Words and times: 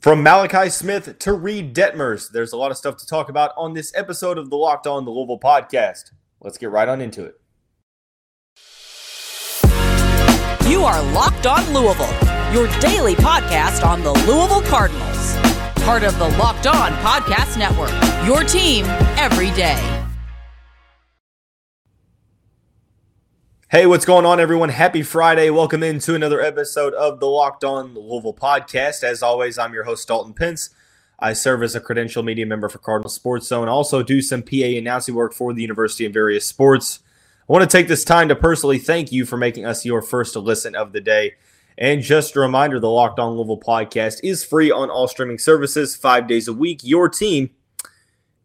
From 0.00 0.22
Malachi 0.22 0.70
Smith 0.70 1.18
to 1.18 1.32
Reid 1.32 1.74
Detmers, 1.74 2.30
there's 2.30 2.52
a 2.52 2.56
lot 2.56 2.70
of 2.70 2.76
stuff 2.76 2.98
to 2.98 3.06
talk 3.06 3.28
about 3.28 3.50
on 3.56 3.74
this 3.74 3.92
episode 3.96 4.38
of 4.38 4.48
the 4.48 4.56
Locked 4.56 4.86
On 4.86 5.04
the 5.04 5.10
Louisville 5.10 5.40
podcast. 5.40 6.12
Let's 6.40 6.56
get 6.56 6.70
right 6.70 6.88
on 6.88 7.00
into 7.00 7.24
it. 7.24 7.34
You 10.68 10.84
are 10.84 11.02
Locked 11.12 11.48
On 11.48 11.64
Louisville, 11.74 12.14
your 12.52 12.68
daily 12.78 13.16
podcast 13.16 13.84
on 13.84 14.04
the 14.04 14.12
Louisville 14.12 14.62
Cardinals. 14.62 15.34
Part 15.82 16.04
of 16.04 16.16
the 16.20 16.28
Locked 16.38 16.68
On 16.68 16.92
Podcast 16.92 17.58
Network, 17.58 17.90
your 18.24 18.44
team 18.44 18.84
every 19.18 19.50
day. 19.56 19.97
Hey, 23.70 23.84
what's 23.84 24.06
going 24.06 24.24
on, 24.24 24.40
everyone? 24.40 24.70
Happy 24.70 25.02
Friday. 25.02 25.50
Welcome 25.50 25.82
into 25.82 26.14
another 26.14 26.40
episode 26.40 26.94
of 26.94 27.20
the 27.20 27.26
Locked 27.26 27.64
On 27.64 27.92
Louisville 27.94 28.32
podcast. 28.32 29.04
As 29.04 29.22
always, 29.22 29.58
I'm 29.58 29.74
your 29.74 29.84
host, 29.84 30.08
Dalton 30.08 30.32
Pence. 30.32 30.70
I 31.18 31.34
serve 31.34 31.62
as 31.62 31.74
a 31.74 31.80
credential 31.80 32.22
media 32.22 32.46
member 32.46 32.70
for 32.70 32.78
Cardinal 32.78 33.10
Sports 33.10 33.46
Zone. 33.46 33.68
I 33.68 33.72
also 33.72 34.02
do 34.02 34.22
some 34.22 34.42
PA 34.42 34.56
announcing 34.56 35.14
work 35.14 35.34
for 35.34 35.52
the 35.52 35.60
University 35.60 36.06
in 36.06 36.14
various 36.14 36.46
sports. 36.46 37.00
I 37.46 37.52
want 37.52 37.70
to 37.70 37.76
take 37.76 37.88
this 37.88 38.04
time 38.04 38.28
to 38.28 38.34
personally 38.34 38.78
thank 38.78 39.12
you 39.12 39.26
for 39.26 39.36
making 39.36 39.66
us 39.66 39.84
your 39.84 40.00
first 40.00 40.34
listen 40.34 40.74
of 40.74 40.92
the 40.92 41.02
day. 41.02 41.34
And 41.76 42.00
just 42.00 42.36
a 42.36 42.40
reminder 42.40 42.80
the 42.80 42.88
Locked 42.88 43.18
On 43.18 43.34
Louisville 43.34 43.60
podcast 43.60 44.20
is 44.24 44.42
free 44.42 44.70
on 44.70 44.88
all 44.88 45.08
streaming 45.08 45.38
services 45.38 45.94
five 45.94 46.26
days 46.26 46.48
a 46.48 46.54
week. 46.54 46.80
Your 46.84 47.10
team 47.10 47.50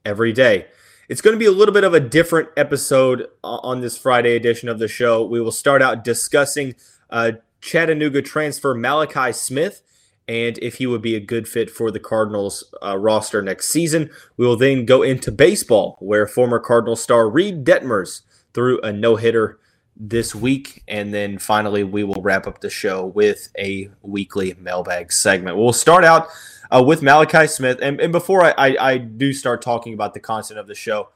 every 0.03 0.33
day. 0.33 0.67
It's 1.09 1.19
going 1.19 1.33
to 1.33 1.39
be 1.39 1.45
a 1.45 1.51
little 1.51 1.73
bit 1.73 1.83
of 1.83 1.93
a 1.93 1.99
different 1.99 2.49
episode 2.55 3.27
on 3.43 3.81
this 3.81 3.97
Friday 3.97 4.37
edition 4.37 4.69
of 4.69 4.79
the 4.79 4.87
show. 4.87 5.25
We 5.25 5.41
will 5.41 5.51
start 5.51 5.81
out 5.81 6.03
discussing 6.03 6.75
uh, 7.09 7.33
Chattanooga 7.59 8.21
transfer 8.21 8.73
Malachi 8.73 9.33
Smith 9.33 9.81
and 10.29 10.57
if 10.59 10.75
he 10.75 10.87
would 10.87 11.01
be 11.01 11.15
a 11.15 11.19
good 11.19 11.49
fit 11.49 11.69
for 11.69 11.91
the 11.91 11.99
Cardinals 11.99 12.73
uh, 12.81 12.97
roster 12.97 13.41
next 13.41 13.67
season. 13.67 14.11
We 14.37 14.45
will 14.45 14.55
then 14.55 14.85
go 14.85 15.01
into 15.01 15.29
baseball, 15.29 15.97
where 15.99 16.25
former 16.25 16.59
Cardinal 16.59 16.95
star 16.95 17.29
Reid 17.29 17.65
Detmers 17.65 18.21
threw 18.53 18.79
a 18.79 18.93
no 18.93 19.17
hitter 19.17 19.59
this 19.97 20.33
week. 20.33 20.83
And 20.87 21.13
then 21.13 21.37
finally, 21.37 21.83
we 21.83 22.05
will 22.05 22.21
wrap 22.21 22.47
up 22.47 22.61
the 22.61 22.69
show 22.69 23.05
with 23.05 23.49
a 23.59 23.89
weekly 24.01 24.55
mailbag 24.57 25.11
segment. 25.11 25.57
We'll 25.57 25.73
start 25.73 26.05
out 26.05 26.29
uh, 26.73 26.81
with 26.81 27.01
Malachi 27.01 27.47
Smith. 27.47 27.79
And, 27.81 27.99
and 27.99 28.11
before 28.11 28.43
I, 28.43 28.53
I, 28.57 28.77
I, 28.79 28.97
do 28.97 29.33
start 29.33 29.61
talking 29.61 29.93
about 29.93 30.13
the 30.13 30.19
content 30.19 30.59
of 30.59 30.67
the 30.67 30.75
show, 30.75 31.09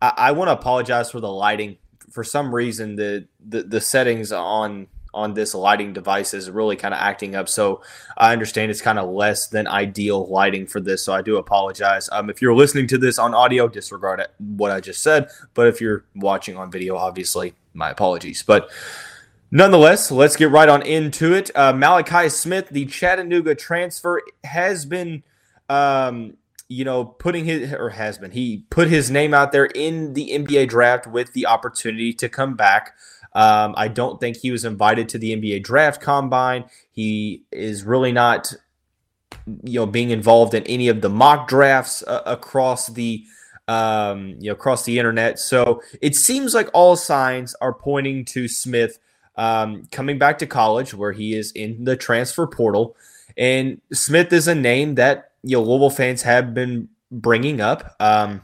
I, 0.00 0.12
I 0.16 0.32
want 0.32 0.48
to 0.48 0.52
apologize 0.52 1.10
for 1.10 1.20
the 1.20 1.30
lighting. 1.30 1.78
For 2.10 2.24
some 2.24 2.54
reason, 2.54 2.96
the, 2.96 3.26
the, 3.46 3.62
the 3.62 3.80
settings 3.80 4.32
on 4.32 4.88
on 5.12 5.34
this 5.34 5.54
lighting 5.54 5.92
device 5.92 6.34
is 6.34 6.48
really 6.50 6.76
kind 6.76 6.94
of 6.94 7.00
acting 7.00 7.34
up. 7.34 7.48
So 7.48 7.82
I 8.16 8.32
understand 8.32 8.70
it's 8.70 8.80
kind 8.80 8.98
of 8.98 9.10
less 9.10 9.48
than 9.48 9.66
ideal 9.66 10.28
lighting 10.28 10.66
for 10.66 10.80
this. 10.80 11.04
So 11.04 11.12
I 11.12 11.20
do 11.20 11.36
apologize. 11.36 12.08
Um, 12.12 12.30
if 12.30 12.40
you're 12.40 12.54
listening 12.54 12.86
to 12.88 12.98
this 12.98 13.18
on 13.18 13.34
audio, 13.34 13.66
disregard 13.66 14.24
what 14.38 14.70
I 14.70 14.80
just 14.80 15.02
said. 15.02 15.28
But 15.54 15.66
if 15.66 15.80
you're 15.80 16.04
watching 16.14 16.56
on 16.56 16.70
video, 16.70 16.96
obviously, 16.96 17.54
my 17.74 17.90
apologies. 17.90 18.44
But 18.44 18.70
Nonetheless, 19.50 20.10
let's 20.12 20.36
get 20.36 20.50
right 20.50 20.68
on 20.68 20.82
into 20.82 21.34
it. 21.34 21.50
Uh, 21.56 21.72
Malachi 21.72 22.28
Smith, 22.28 22.68
the 22.68 22.86
Chattanooga 22.86 23.54
transfer, 23.56 24.22
has 24.44 24.84
been, 24.84 25.24
um, 25.68 26.36
you 26.68 26.84
know, 26.84 27.04
putting 27.04 27.44
his 27.44 27.72
or 27.72 27.90
has 27.90 28.16
been 28.18 28.30
he 28.30 28.64
put 28.70 28.88
his 28.88 29.10
name 29.10 29.34
out 29.34 29.50
there 29.50 29.66
in 29.66 30.14
the 30.14 30.30
NBA 30.30 30.68
draft 30.68 31.08
with 31.08 31.32
the 31.32 31.46
opportunity 31.46 32.12
to 32.12 32.28
come 32.28 32.54
back. 32.54 32.94
Um, 33.32 33.74
I 33.76 33.88
don't 33.88 34.20
think 34.20 34.36
he 34.36 34.52
was 34.52 34.64
invited 34.64 35.08
to 35.10 35.18
the 35.18 35.34
NBA 35.34 35.64
draft 35.64 36.00
combine. 36.00 36.64
He 36.92 37.42
is 37.50 37.82
really 37.82 38.12
not, 38.12 38.52
you 39.64 39.80
know, 39.80 39.86
being 39.86 40.10
involved 40.10 40.54
in 40.54 40.62
any 40.64 40.86
of 40.86 41.00
the 41.00 41.08
mock 41.08 41.48
drafts 41.48 42.04
uh, 42.06 42.22
across 42.24 42.86
the 42.86 43.24
um, 43.66 44.36
you 44.40 44.46
know, 44.46 44.52
across 44.52 44.84
the 44.84 44.98
internet. 44.98 45.38
So 45.38 45.82
it 46.00 46.16
seems 46.16 46.54
like 46.54 46.68
all 46.72 46.96
signs 46.96 47.54
are 47.60 47.72
pointing 47.72 48.24
to 48.26 48.48
Smith 48.48 48.98
um, 49.36 49.88
coming 49.90 50.18
back 50.18 50.38
to 50.38 50.46
college 50.46 50.94
where 50.94 51.12
he 51.12 51.34
is 51.34 51.52
in 51.52 51.84
the 51.84 51.96
transfer 51.96 52.46
portal. 52.46 52.96
And 53.36 53.80
Smith 53.92 54.32
is 54.32 54.48
a 54.48 54.54
name 54.54 54.96
that 54.96 55.32
you 55.42 55.56
know 55.56 55.62
Louisville 55.62 55.90
fans 55.90 56.22
have 56.22 56.54
been 56.54 56.88
bringing 57.10 57.60
up. 57.60 57.96
Um, 58.00 58.42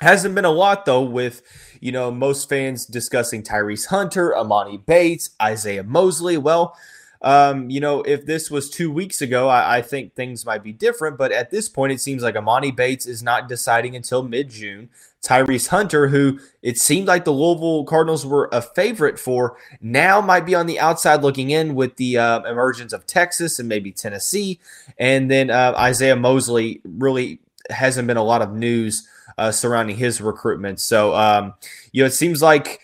hasn't 0.00 0.34
been 0.34 0.44
a 0.44 0.50
lot 0.50 0.84
though, 0.84 1.02
with 1.02 1.42
you 1.80 1.92
know 1.92 2.10
most 2.10 2.48
fans 2.48 2.86
discussing 2.86 3.42
Tyrese 3.42 3.86
Hunter, 3.86 4.30
Emoni 4.30 4.84
Bates, 4.84 5.30
Isiaih 5.40 5.86
Mosley. 5.86 6.38
Well, 6.38 6.76
um, 7.22 7.70
you 7.70 7.80
know, 7.80 8.02
if 8.02 8.26
this 8.26 8.50
was 8.50 8.68
two 8.68 8.90
weeks 8.90 9.20
ago, 9.20 9.48
I, 9.48 9.78
I, 9.78 9.82
think 9.82 10.14
things 10.14 10.44
might 10.44 10.62
be 10.64 10.72
different. 10.72 11.16
But 11.16 11.30
at 11.30 11.52
this 11.52 11.68
point, 11.68 11.92
it 11.92 12.00
seems 12.00 12.22
like 12.22 12.34
Emoni 12.34 12.74
Bates 12.74 13.06
is 13.06 13.22
not 13.22 13.48
deciding 13.48 13.94
until 13.94 14.24
mid 14.24 14.50
June. 14.50 14.90
Tyrese 15.22 15.68
Hunter, 15.68 16.08
who 16.08 16.40
it 16.62 16.78
seemed 16.78 17.06
like 17.06 17.24
the 17.24 17.30
Louisville 17.30 17.84
Cardinals 17.84 18.26
were 18.26 18.48
a 18.50 18.60
favorite 18.60 19.20
for, 19.20 19.56
now 19.80 20.20
might 20.20 20.44
be 20.44 20.56
on 20.56 20.66
the 20.66 20.80
outside 20.80 21.22
looking 21.22 21.50
in 21.50 21.76
with 21.76 21.94
the 21.94 22.18
uh, 22.18 22.40
emergence 22.40 22.92
of 22.92 23.06
Texas 23.06 23.60
and 23.60 23.68
maybe 23.68 23.92
Tennessee. 23.92 24.58
And 24.98 25.30
then 25.30 25.48
uh, 25.48 25.74
Isiaih 25.74 26.20
Mosley 26.20 26.80
really 26.84 27.38
hasn't 27.70 28.08
been 28.08 28.16
a 28.16 28.24
lot 28.24 28.42
of 28.42 28.52
news 28.52 29.06
uh, 29.38 29.52
surrounding 29.52 29.96
his 29.96 30.20
recruitment. 30.20 30.80
So, 30.80 31.14
um, 31.14 31.54
you 31.92 32.02
know, 32.02 32.06
it 32.06 32.14
seems 32.14 32.42
like 32.42 32.80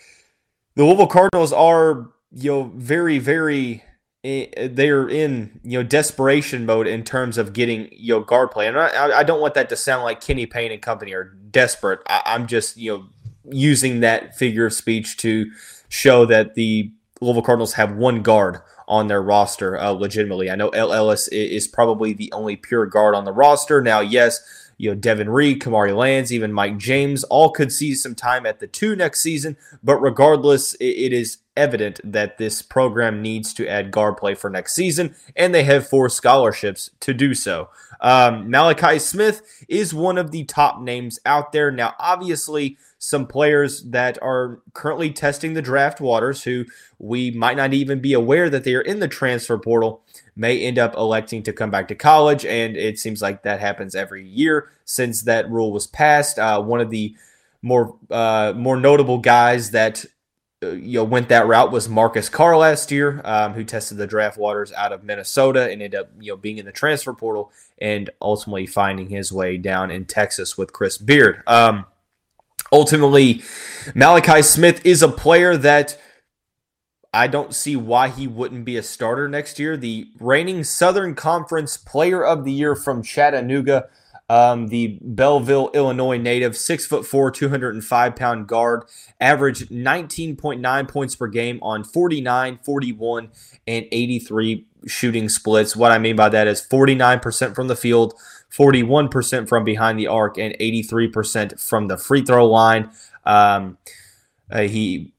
the 0.75 0.85
Louisville 0.85 1.07
Cardinals 1.07 1.51
are, 1.51 2.09
you 2.31 2.51
know, 2.51 2.71
very, 2.73 3.19
very 3.19 3.83
they're 4.23 5.07
in 5.07 5.61
you 5.63 5.79
know 5.79 5.83
desperation 5.83 6.65
mode 6.65 6.87
in 6.87 7.03
terms 7.03 7.37
of 7.37 7.53
getting 7.53 7.89
you 7.91 8.15
know 8.15 8.19
guard 8.19 8.51
play, 8.51 8.67
and 8.67 8.77
I, 8.77 9.19
I 9.19 9.23
don't 9.23 9.39
want 9.39 9.53
that 9.53 9.69
to 9.69 9.75
sound 9.75 10.03
like 10.03 10.21
Kenny 10.21 10.45
Payne 10.45 10.71
and 10.71 10.81
company 10.81 11.13
are 11.13 11.35
desperate. 11.51 11.99
I, 12.07 12.21
I'm 12.25 12.47
just 12.47 12.77
you 12.77 12.91
know 12.91 13.05
using 13.45 14.01
that 14.01 14.37
figure 14.37 14.65
of 14.65 14.73
speech 14.73 15.17
to 15.17 15.49
show 15.87 16.25
that 16.25 16.55
the 16.55 16.91
Louisville 17.21 17.41
Cardinals 17.41 17.73
have 17.73 17.95
one 17.95 18.21
guard 18.21 18.59
on 18.87 19.07
their 19.07 19.21
roster 19.21 19.79
uh, 19.79 19.91
legitimately. 19.91 20.49
I 20.49 20.55
know 20.55 20.69
El 20.69 20.93
Ellis 20.93 21.27
is 21.29 21.67
probably 21.67 22.11
the 22.13 22.31
only 22.33 22.55
pure 22.55 22.85
guard 22.87 23.15
on 23.15 23.23
the 23.23 23.31
roster. 23.31 23.81
Now, 23.81 23.99
yes, 23.99 24.41
you 24.77 24.89
know, 24.89 24.95
Devin 24.95 25.29
Ree, 25.29 25.57
Kamari 25.57 25.95
Lands, 25.95 26.33
even 26.33 26.51
Mike 26.51 26.77
James, 26.77 27.23
all 27.25 27.51
could 27.51 27.71
see 27.71 27.93
some 27.93 28.15
time 28.15 28.45
at 28.45 28.59
the 28.59 28.67
two 28.67 28.95
next 28.95 29.21
season. 29.21 29.57
But 29.83 29.97
regardless, 29.97 30.73
it 30.79 31.13
is 31.13 31.37
evident 31.59 31.99
that 32.03 32.37
this 32.37 32.61
program 32.61 33.21
needs 33.21 33.53
to 33.55 33.67
add 33.67 33.91
guard 33.91 34.17
play 34.17 34.33
for 34.33 34.49
next 34.49 34.73
season, 34.73 35.13
and 35.35 35.53
they 35.53 35.63
have 35.63 35.87
four 35.87 36.09
scholarships 36.09 36.91
to 37.01 37.13
do 37.13 37.33
so. 37.33 37.69
Um, 38.01 38.49
Malachi 38.49 38.97
Smith 38.97 39.65
is 39.67 39.93
one 39.93 40.17
of 40.17 40.31
the 40.31 40.45
top 40.45 40.81
names 40.81 41.19
out 41.25 41.51
there. 41.51 41.69
Now, 41.69 41.95
obviously, 41.99 42.77
some 42.97 43.27
players 43.27 43.83
that 43.83 44.17
are 44.21 44.61
currently 44.73 45.11
testing 45.11 45.53
the 45.53 45.61
draft 45.61 46.01
waters 46.01 46.43
who 46.43 46.65
we 46.97 47.31
might 47.31 47.57
not 47.57 47.73
even 47.73 47.99
be 47.99 48.13
aware 48.13 48.49
that 48.49 48.63
they 48.63 48.75
are 48.75 48.81
in 48.81 48.99
the 48.99 49.07
transfer 49.07 49.57
portal 49.57 50.01
may 50.35 50.61
end 50.61 50.77
up 50.77 50.95
electing 50.95 51.43
to 51.43 51.53
come 51.53 51.71
back 51.71 51.87
to 51.87 51.95
college. 51.95 52.45
And 52.45 52.75
it 52.75 52.99
seems 52.99 53.21
like 53.21 53.43
that 53.43 53.59
happens 53.59 53.95
every 53.95 54.25
year 54.25 54.69
since 54.85 55.21
that 55.23 55.49
rule 55.49 55.71
was 55.71 55.87
passed. 55.87 56.39
Uh, 56.39 56.61
one 56.61 56.81
of 56.81 56.89
the 56.89 57.15
more 57.61 57.97
uh, 58.09 58.53
more 58.55 58.77
notable 58.77 59.17
guys 59.17 59.71
that 59.71 60.05
you 60.61 60.99
know 60.99 61.03
went 61.03 61.29
that 61.29 61.47
route 61.47 61.71
was 61.71 61.87
Marcus 61.87 62.27
Carr 62.27 62.57
last 62.57 62.91
year, 62.91 63.21
um, 63.23 63.53
who 63.53 63.63
tested 63.63 63.97
the 63.97 64.07
draft 64.07 64.37
waters 64.37 64.73
out 64.73 64.91
of 64.91 65.03
Minnesota 65.03 65.63
and 65.63 65.81
ended 65.81 65.95
up 65.95 66.09
you 66.19 66.31
know 66.31 66.37
being 66.37 66.57
in 66.57 66.65
the 66.65 66.71
transfer 66.71 67.13
portal 67.13 67.51
and 67.79 68.09
ultimately 68.21 68.65
finding 68.65 69.09
his 69.09 69.31
way 69.31 69.57
down 69.57 69.89
in 69.89 70.05
Texas 70.05 70.57
with 70.57 70.73
Chris 70.73 70.97
Beard. 70.97 71.43
Um, 71.47 71.85
ultimately, 72.71 73.43
Malachi 73.95 74.41
Smith 74.41 74.85
is 74.85 75.01
a 75.01 75.07
player 75.07 75.55
that 75.55 75.97
I 77.13 77.27
don't 77.27 77.55
see 77.55 77.75
why 77.77 78.09
he 78.09 78.27
wouldn't 78.27 78.65
be 78.65 78.75
a 78.75 78.83
starter 78.83 79.29
next 79.29 79.59
year. 79.59 79.77
The 79.77 80.09
reigning 80.19 80.65
Southern 80.65 81.15
Conference 81.15 81.77
Player 81.77 82.23
of 82.23 82.43
the 82.43 82.51
Year 82.51 82.75
from 82.75 83.01
Chattanooga 83.01 83.87
um, 84.29 84.67
the 84.67 84.99
Belleville, 85.01 85.71
Illinois 85.73 86.17
native, 86.17 86.55
six 86.55 86.85
foot 86.85 87.05
four, 87.05 87.31
205 87.31 88.15
pound 88.15 88.47
guard, 88.47 88.83
averaged 89.19 89.69
19.9 89.69 90.87
points 90.87 91.15
per 91.15 91.27
game 91.27 91.59
on 91.63 91.83
49, 91.83 92.59
41, 92.63 93.29
and 93.67 93.85
83 93.91 94.67
shooting 94.85 95.29
splits. 95.29 95.75
What 95.75 95.91
I 95.91 95.97
mean 95.97 96.15
by 96.15 96.29
that 96.29 96.47
is 96.47 96.61
49% 96.61 97.55
from 97.55 97.67
the 97.67 97.75
field, 97.75 98.13
41% 98.55 99.49
from 99.49 99.63
behind 99.63 99.97
the 99.97 100.07
arc, 100.07 100.37
and 100.37 100.55
83% 100.59 101.59
from 101.59 101.87
the 101.87 101.97
free 101.97 102.21
throw 102.21 102.45
line. 102.45 102.91
Um, 103.25 103.79
uh, 104.51 104.61
he 104.61 105.11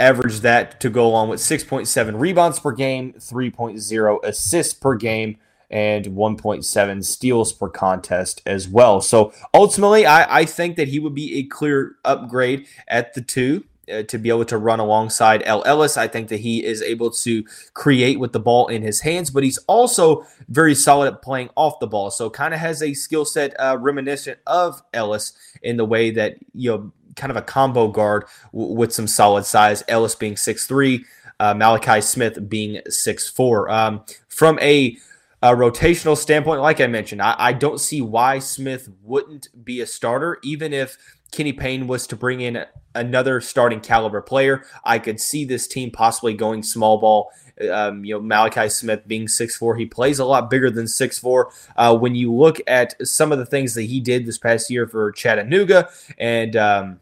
averaged 0.00 0.42
that 0.42 0.80
to 0.80 0.90
go 0.90 1.06
along 1.06 1.28
with 1.28 1.38
6.7 1.38 2.18
rebounds 2.18 2.58
per 2.58 2.72
game, 2.72 3.12
3.0 3.18 4.24
assists 4.24 4.74
per 4.74 4.96
game 4.96 5.38
and 5.72 6.04
1.7 6.06 7.04
steals 7.04 7.52
per 7.52 7.68
contest 7.68 8.42
as 8.46 8.68
well. 8.68 9.00
So 9.00 9.32
ultimately, 9.54 10.06
I, 10.06 10.40
I 10.40 10.44
think 10.44 10.76
that 10.76 10.88
he 10.88 10.98
would 10.98 11.14
be 11.14 11.38
a 11.38 11.44
clear 11.44 11.96
upgrade 12.04 12.66
at 12.88 13.14
the 13.14 13.22
two. 13.22 13.64
uh, 13.92 14.02
to 14.04 14.16
be 14.16 14.28
able 14.28 14.44
to 14.44 14.58
run 14.58 14.78
alongside 14.78 15.42
El 15.44 15.64
Ellis. 15.64 15.96
I 15.96 16.06
think 16.06 16.28
that 16.28 16.38
he 16.38 16.64
is 16.64 16.82
able 16.82 17.10
to 17.10 17.44
create 17.74 18.20
with 18.20 18.32
the 18.32 18.38
ball 18.38 18.68
in 18.68 18.80
his 18.80 19.00
hands, 19.00 19.28
but 19.28 19.42
he's 19.42 19.58
also 19.66 20.24
very 20.48 20.74
solid 20.74 21.12
at 21.12 21.20
playing 21.20 21.50
off 21.56 21.80
the 21.80 21.88
ball. 21.88 22.10
So 22.12 22.30
kind 22.30 22.54
of 22.54 22.60
has 22.60 22.80
a 22.80 22.94
skill 22.94 23.24
set 23.24 23.58
uh, 23.58 23.76
reminiscent 23.80 24.38
of 24.46 24.80
Ellis 24.94 25.32
in 25.62 25.78
the 25.78 25.84
way 25.84 26.12
that 26.12 26.36
you 26.54 26.70
know 26.70 26.92
kind 27.16 27.30
of 27.30 27.36
a 27.36 27.42
combo 27.42 27.88
guard 27.88 28.24
w- 28.52 28.72
with 28.72 28.92
some 28.92 29.08
solid 29.08 29.44
size. 29.44 29.82
Ellis 29.88 30.14
being 30.14 30.36
six 30.36 30.64
three, 30.64 31.04
uh, 31.40 31.52
Malachi 31.52 32.00
Smith 32.00 32.48
being 32.48 32.80
six 32.88 33.28
four. 33.28 33.68
Um, 33.68 34.04
from 34.28 34.58
a 34.60 34.96
a 35.42 35.50
rotational 35.50 36.16
standpoint, 36.16 36.60
like 36.60 36.80
I 36.80 36.86
mentioned, 36.86 37.20
I, 37.20 37.34
I, 37.36 37.52
don't 37.52 37.80
see 37.80 38.00
why 38.00 38.38
Smith 38.38 38.88
wouldn't 39.02 39.48
be 39.64 39.80
a 39.80 39.86
starter, 39.86 40.38
even 40.44 40.72
if 40.72 40.96
Kenny 41.32 41.52
Payne 41.52 41.88
was 41.88 42.06
to 42.06 42.16
bring 42.16 42.40
in 42.40 42.64
another 42.94 43.40
starting 43.40 43.80
caliber 43.80 44.22
player. 44.22 44.64
I 44.84 45.00
could 45.00 45.18
see 45.18 45.44
this 45.44 45.66
team 45.66 45.90
possibly 45.90 46.34
going 46.34 46.62
small 46.62 46.98
ball. 46.98 47.30
Um, 47.70 48.04
you 48.04 48.14
know, 48.14 48.20
Malachi 48.20 48.68
Smith 48.68 49.06
being 49.06 49.26
six 49.26 49.56
four, 49.56 49.76
he 49.76 49.84
plays 49.84 50.18
a 50.18 50.24
lot 50.24 50.48
bigger 50.48 50.70
than 50.70 50.86
six 50.86 51.18
four. 51.18 51.50
Uh, 51.76 51.96
when 51.96 52.14
you 52.14 52.32
look 52.32 52.60
at 52.66 52.94
some 53.06 53.32
of 53.32 53.38
the 53.38 53.46
things 53.46 53.74
that 53.74 53.82
he 53.82 54.00
did 54.00 54.26
this 54.26 54.38
past 54.38 54.70
year 54.70 54.86
for 54.86 55.10
Chattanooga, 55.10 55.88
and 56.18 56.56
um, 56.56 57.00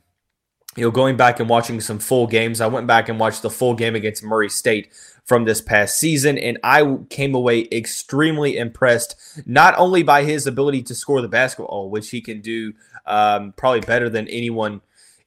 you 0.77 0.85
know, 0.85 0.91
going 0.91 1.17
back 1.17 1.41
and 1.41 1.49
watching 1.49 1.81
some 1.81 1.99
full 1.99 2.27
games, 2.27 2.61
I 2.61 2.69
went 2.69 2.87
back 2.87 3.09
and 3.09 3.19
watched 3.19 3.43
the 3.43 3.51
full 3.51 3.75
game 3.75 3.97
against 3.97 4.23
Murray 4.23 4.49
State 4.49 4.93
from 5.31 5.45
this 5.45 5.61
past 5.61 5.97
season, 5.97 6.37
and 6.39 6.59
I 6.65 6.97
came 7.09 7.37
away 7.37 7.69
extremely 7.71 8.57
impressed, 8.57 9.15
not 9.47 9.79
only 9.79 10.03
by 10.03 10.25
his 10.25 10.45
ability 10.45 10.83
to 10.83 10.95
score 10.97 11.23
the 11.23 11.29
basketball, 11.29 11.89
which 11.89 12.11
he 12.11 12.21
can 12.21 12.41
do 12.41 12.73
um, 13.07 13.55
probably 13.57 13.79
better 13.79 14.11
than 14.11 14.27
anyone 14.27 14.81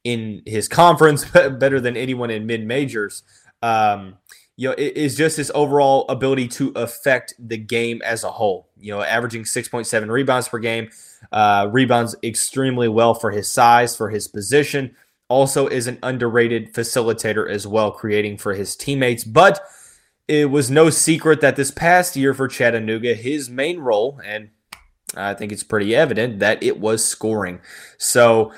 in 0.03 0.41
his 0.45 0.67
conference, 0.67 1.23
better 1.31 1.79
than 1.79 1.95
anyone 1.95 2.31
in 2.31 2.45
mid 2.45 2.67
majors. 2.67 3.23
Um, 3.61 4.17
you 4.57 4.67
know, 4.67 4.75
it 4.77 4.97
is 4.97 5.15
just 5.15 5.38
his 5.38 5.53
overall 5.55 6.05
ability 6.09 6.50
to 6.50 6.73
affect 6.75 7.33
the 7.39 7.55
game 7.57 8.01
as 8.01 8.25
a 8.25 8.31
whole. 8.31 8.67
You 8.77 8.91
know, 8.91 9.01
averaging 9.01 9.44
6.7 9.44 10.09
rebounds 10.09 10.50
per 10.50 10.59
game, 10.59 10.89
uh, 11.31 11.69
rebounds 11.71 12.13
extremely 12.21 12.89
well 12.89 13.13
for 13.13 13.31
his 13.31 13.50
size, 13.50 13.95
for 13.95 14.09
his 14.09 14.27
position. 14.27 14.97
Also, 15.29 15.67
is 15.67 15.88
an 15.88 15.97
underrated 16.03 16.73
facilitator 16.73 17.50
as 17.50 17.65
well, 17.65 17.89
creating 17.89 18.38
for 18.38 18.53
his 18.53 18.75
teammates. 18.75 19.23
But 19.23 19.65
it 20.28 20.50
was 20.50 20.72
no 20.72 20.90
secret 20.90 21.42
that 21.42 21.56
this 21.56 21.72
past 21.72 22.16
year 22.16 22.34
for 22.34 22.48
Chattanooga, 22.48 23.14
his 23.14 23.50
main 23.50 23.80
role, 23.80 24.20
and 24.24 24.50
I 25.16 25.34
think 25.34 25.52
it's 25.52 25.64
pretty 25.64 25.96
evident 25.96 26.40
that 26.40 26.64
it 26.64 26.80
was 26.80 27.06
scoring. 27.06 27.60
So, 27.98 28.52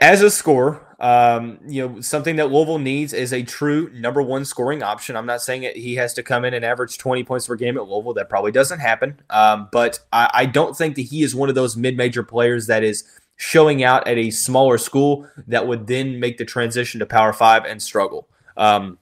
as 0.00 0.22
a 0.22 0.30
scorer, 0.30 0.96
um, 1.00 1.58
you 1.66 1.86
know, 1.86 2.00
something 2.00 2.36
that 2.36 2.50
Louisville 2.50 2.78
needs 2.78 3.12
is 3.12 3.32
a 3.32 3.42
true 3.42 3.90
number 3.92 4.22
one 4.22 4.44
scoring 4.44 4.82
option. 4.82 5.16
I'm 5.16 5.26
not 5.26 5.42
saying 5.42 5.62
that 5.62 5.76
he 5.76 5.96
has 5.96 6.14
to 6.14 6.22
come 6.22 6.44
in 6.44 6.54
and 6.54 6.64
average 6.64 6.96
20 6.96 7.24
points 7.24 7.46
per 7.46 7.56
game 7.56 7.76
at 7.76 7.86
Louisville. 7.86 8.14
That 8.14 8.30
probably 8.30 8.52
doesn't 8.52 8.78
happen. 8.78 9.20
Um, 9.28 9.68
but 9.70 10.00
I, 10.12 10.30
I 10.32 10.46
don't 10.46 10.76
think 10.76 10.96
that 10.96 11.02
he 11.02 11.22
is 11.22 11.34
one 11.34 11.50
of 11.50 11.54
those 11.54 11.76
mid 11.76 11.96
major 11.96 12.22
players 12.22 12.68
that 12.68 12.82
is 12.82 13.04
showing 13.36 13.82
out 13.82 14.06
at 14.08 14.16
a 14.16 14.30
smaller 14.30 14.78
school 14.78 15.28
that 15.46 15.66
would 15.66 15.88
then 15.88 16.20
make 16.20 16.38
the 16.38 16.44
transition 16.44 17.00
to 17.00 17.06
Power 17.06 17.34
Five 17.34 17.64
and 17.64 17.82
struggle. 17.82 18.28
Um, 18.56 18.98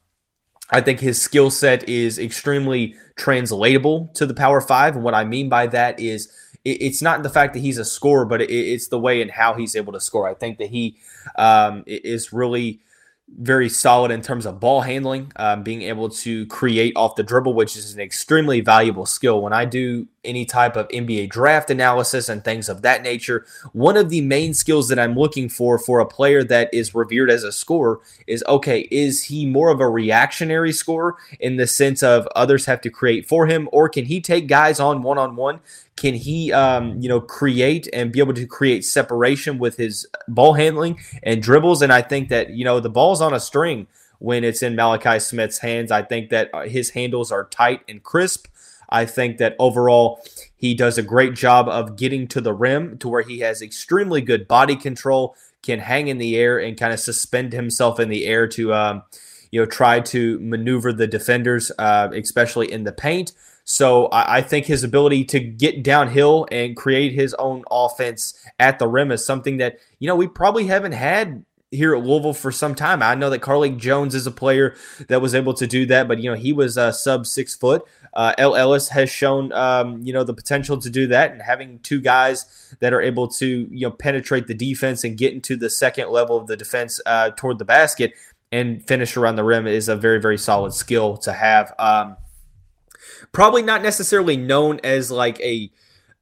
I 0.72 0.80
think 0.80 1.00
his 1.00 1.20
skill 1.20 1.50
set 1.50 1.88
is 1.88 2.18
extremely 2.18 2.96
translatable 3.16 4.10
to 4.14 4.26
the 4.26 4.34
Power 4.34 4.60
Five. 4.60 4.94
And 4.96 5.04
what 5.04 5.14
I 5.14 5.24
mean 5.24 5.48
by 5.48 5.66
that 5.68 6.00
is 6.00 6.32
it's 6.64 7.02
not 7.02 7.22
the 7.22 7.30
fact 7.30 7.54
that 7.54 7.60
he's 7.60 7.78
a 7.78 7.84
scorer, 7.84 8.24
but 8.24 8.40
it's 8.40 8.88
the 8.88 8.98
way 8.98 9.20
and 9.20 9.30
how 9.30 9.54
he's 9.54 9.74
able 9.76 9.92
to 9.92 10.00
score. 10.00 10.28
I 10.28 10.34
think 10.34 10.58
that 10.58 10.70
he 10.70 10.96
um, 11.36 11.82
is 11.86 12.32
really 12.32 12.80
very 13.38 13.68
solid 13.68 14.10
in 14.10 14.22
terms 14.22 14.46
of 14.46 14.60
ball 14.60 14.82
handling, 14.82 15.32
um, 15.36 15.62
being 15.62 15.82
able 15.82 16.08
to 16.08 16.46
create 16.46 16.92
off 16.96 17.16
the 17.16 17.22
dribble, 17.22 17.54
which 17.54 17.76
is 17.76 17.94
an 17.94 18.00
extremely 18.00 18.60
valuable 18.60 19.06
skill. 19.06 19.42
When 19.42 19.52
I 19.52 19.64
do 19.64 20.06
any 20.24 20.44
type 20.44 20.76
of 20.76 20.88
NBA 20.88 21.30
draft 21.30 21.70
analysis 21.70 22.28
and 22.28 22.44
things 22.44 22.68
of 22.68 22.82
that 22.82 23.02
nature, 23.02 23.46
one 23.72 23.96
of 23.96 24.08
the 24.08 24.20
main 24.20 24.54
skills 24.54 24.88
that 24.88 24.98
I'm 24.98 25.14
looking 25.14 25.48
for 25.48 25.78
for 25.78 26.00
a 26.00 26.06
player 26.06 26.44
that 26.44 26.72
is 26.72 26.94
revered 26.94 27.30
as 27.30 27.44
a 27.44 27.52
scorer 27.52 28.00
is 28.26 28.44
okay, 28.48 28.88
is 28.90 29.24
he 29.24 29.46
more 29.46 29.70
of 29.70 29.80
a 29.80 29.88
reactionary 29.88 30.72
scorer 30.72 31.16
in 31.40 31.56
the 31.56 31.66
sense 31.66 32.02
of 32.02 32.28
others 32.36 32.66
have 32.66 32.80
to 32.82 32.90
create 32.90 33.28
for 33.28 33.46
him, 33.46 33.68
or 33.72 33.88
can 33.88 34.04
he 34.04 34.20
take 34.20 34.46
guys 34.46 34.78
on 34.80 35.02
one 35.02 35.18
on 35.18 35.36
one? 35.36 35.60
Can 35.96 36.14
he, 36.14 36.52
um, 36.52 37.00
you 37.00 37.08
know, 37.08 37.20
create 37.20 37.88
and 37.92 38.10
be 38.10 38.18
able 38.18 38.34
to 38.34 38.46
create 38.46 38.84
separation 38.84 39.58
with 39.58 39.76
his 39.76 40.06
ball 40.26 40.54
handling 40.54 40.98
and 41.22 41.42
dribbles? 41.42 41.82
And 41.82 41.92
I 41.92 42.02
think 42.02 42.28
that 42.30 42.50
you 42.50 42.64
know 42.64 42.80
the 42.80 42.90
ball's 42.90 43.20
on 43.20 43.34
a 43.34 43.40
string 43.40 43.86
when 44.18 44.44
it's 44.44 44.62
in 44.62 44.76
Malachi 44.76 45.18
Smith's 45.18 45.58
hands. 45.58 45.90
I 45.90 46.02
think 46.02 46.30
that 46.30 46.48
uh, 46.54 46.62
his 46.62 46.90
handles 46.90 47.32
are 47.32 47.44
tight 47.44 47.82
and 47.88 48.02
crisp. 48.02 48.46
I 48.92 49.06
think 49.06 49.38
that 49.38 49.56
overall 49.58 50.22
he 50.56 50.74
does 50.74 50.98
a 50.98 51.02
great 51.02 51.34
job 51.34 51.68
of 51.68 51.96
getting 51.96 52.28
to 52.28 52.40
the 52.40 52.52
rim 52.52 52.98
to 52.98 53.08
where 53.08 53.22
he 53.22 53.40
has 53.40 53.62
extremely 53.62 54.20
good 54.20 54.46
body 54.46 54.76
control, 54.76 55.34
can 55.62 55.80
hang 55.80 56.08
in 56.08 56.18
the 56.18 56.36
air 56.36 56.58
and 56.58 56.78
kind 56.78 56.92
of 56.92 57.00
suspend 57.00 57.52
himself 57.52 57.98
in 57.98 58.08
the 58.08 58.26
air 58.26 58.46
to, 58.48 58.74
um, 58.74 59.02
you 59.50 59.60
know, 59.60 59.66
try 59.66 60.00
to 60.00 60.38
maneuver 60.40 60.92
the 60.92 61.06
defenders, 61.06 61.72
uh, 61.78 62.08
especially 62.14 62.70
in 62.70 62.84
the 62.84 62.92
paint. 62.92 63.32
So 63.64 64.06
I, 64.06 64.38
I, 64.38 64.42
think 64.42 64.66
his 64.66 64.82
ability 64.82 65.24
to 65.26 65.40
get 65.40 65.84
downhill 65.84 66.48
and 66.50 66.76
create 66.76 67.12
his 67.12 67.32
own 67.34 67.62
offense 67.70 68.34
at 68.58 68.78
the 68.78 68.88
rim 68.88 69.12
is 69.12 69.24
something 69.24 69.58
that 69.58 69.78
you 70.00 70.08
know 70.08 70.16
we 70.16 70.26
probably 70.26 70.66
haven't 70.66 70.92
had 70.92 71.44
here 71.72 71.96
at 71.96 72.04
Louisville 72.04 72.34
for 72.34 72.52
some 72.52 72.74
time. 72.74 73.02
I 73.02 73.14
know 73.14 73.30
that 73.30 73.40
Carlik 73.40 73.78
Jones 73.78 74.14
is 74.14 74.26
a 74.26 74.30
player 74.30 74.76
that 75.08 75.20
was 75.20 75.34
able 75.34 75.54
to 75.54 75.66
do 75.66 75.86
that, 75.86 76.06
but 76.06 76.20
you 76.20 76.30
know 76.30 76.36
he 76.36 76.52
was 76.52 76.78
uh, 76.78 76.92
sub 76.92 77.26
six 77.26 77.54
foot. 77.56 77.84
Uh, 78.14 78.34
El 78.36 78.54
Ellis 78.54 78.90
has 78.90 79.10
shown 79.10 79.52
um, 79.52 80.02
you 80.02 80.12
know 80.12 80.22
the 80.22 80.34
potential 80.34 80.78
to 80.78 80.90
do 80.90 81.06
that, 81.08 81.32
and 81.32 81.42
having 81.42 81.78
two 81.80 82.00
guys 82.00 82.76
that 82.80 82.92
are 82.92 83.00
able 83.00 83.26
to 83.26 83.66
you 83.70 83.86
know 83.86 83.90
penetrate 83.90 84.46
the 84.46 84.54
defense 84.54 85.02
and 85.02 85.16
get 85.16 85.32
into 85.32 85.56
the 85.56 85.70
second 85.70 86.10
level 86.10 86.36
of 86.36 86.46
the 86.46 86.56
defense 86.56 87.00
uh, 87.06 87.30
toward 87.30 87.58
the 87.58 87.64
basket 87.64 88.12
and 88.52 88.86
finish 88.86 89.16
around 89.16 89.36
the 89.36 89.44
rim 89.44 89.66
is 89.66 89.88
a 89.88 89.96
very 89.96 90.20
very 90.20 90.38
solid 90.38 90.72
skill 90.74 91.16
to 91.16 91.32
have. 91.32 91.74
Um, 91.78 92.16
probably 93.32 93.62
not 93.62 93.82
necessarily 93.82 94.36
known 94.36 94.78
as 94.84 95.10
like 95.10 95.40
a 95.40 95.70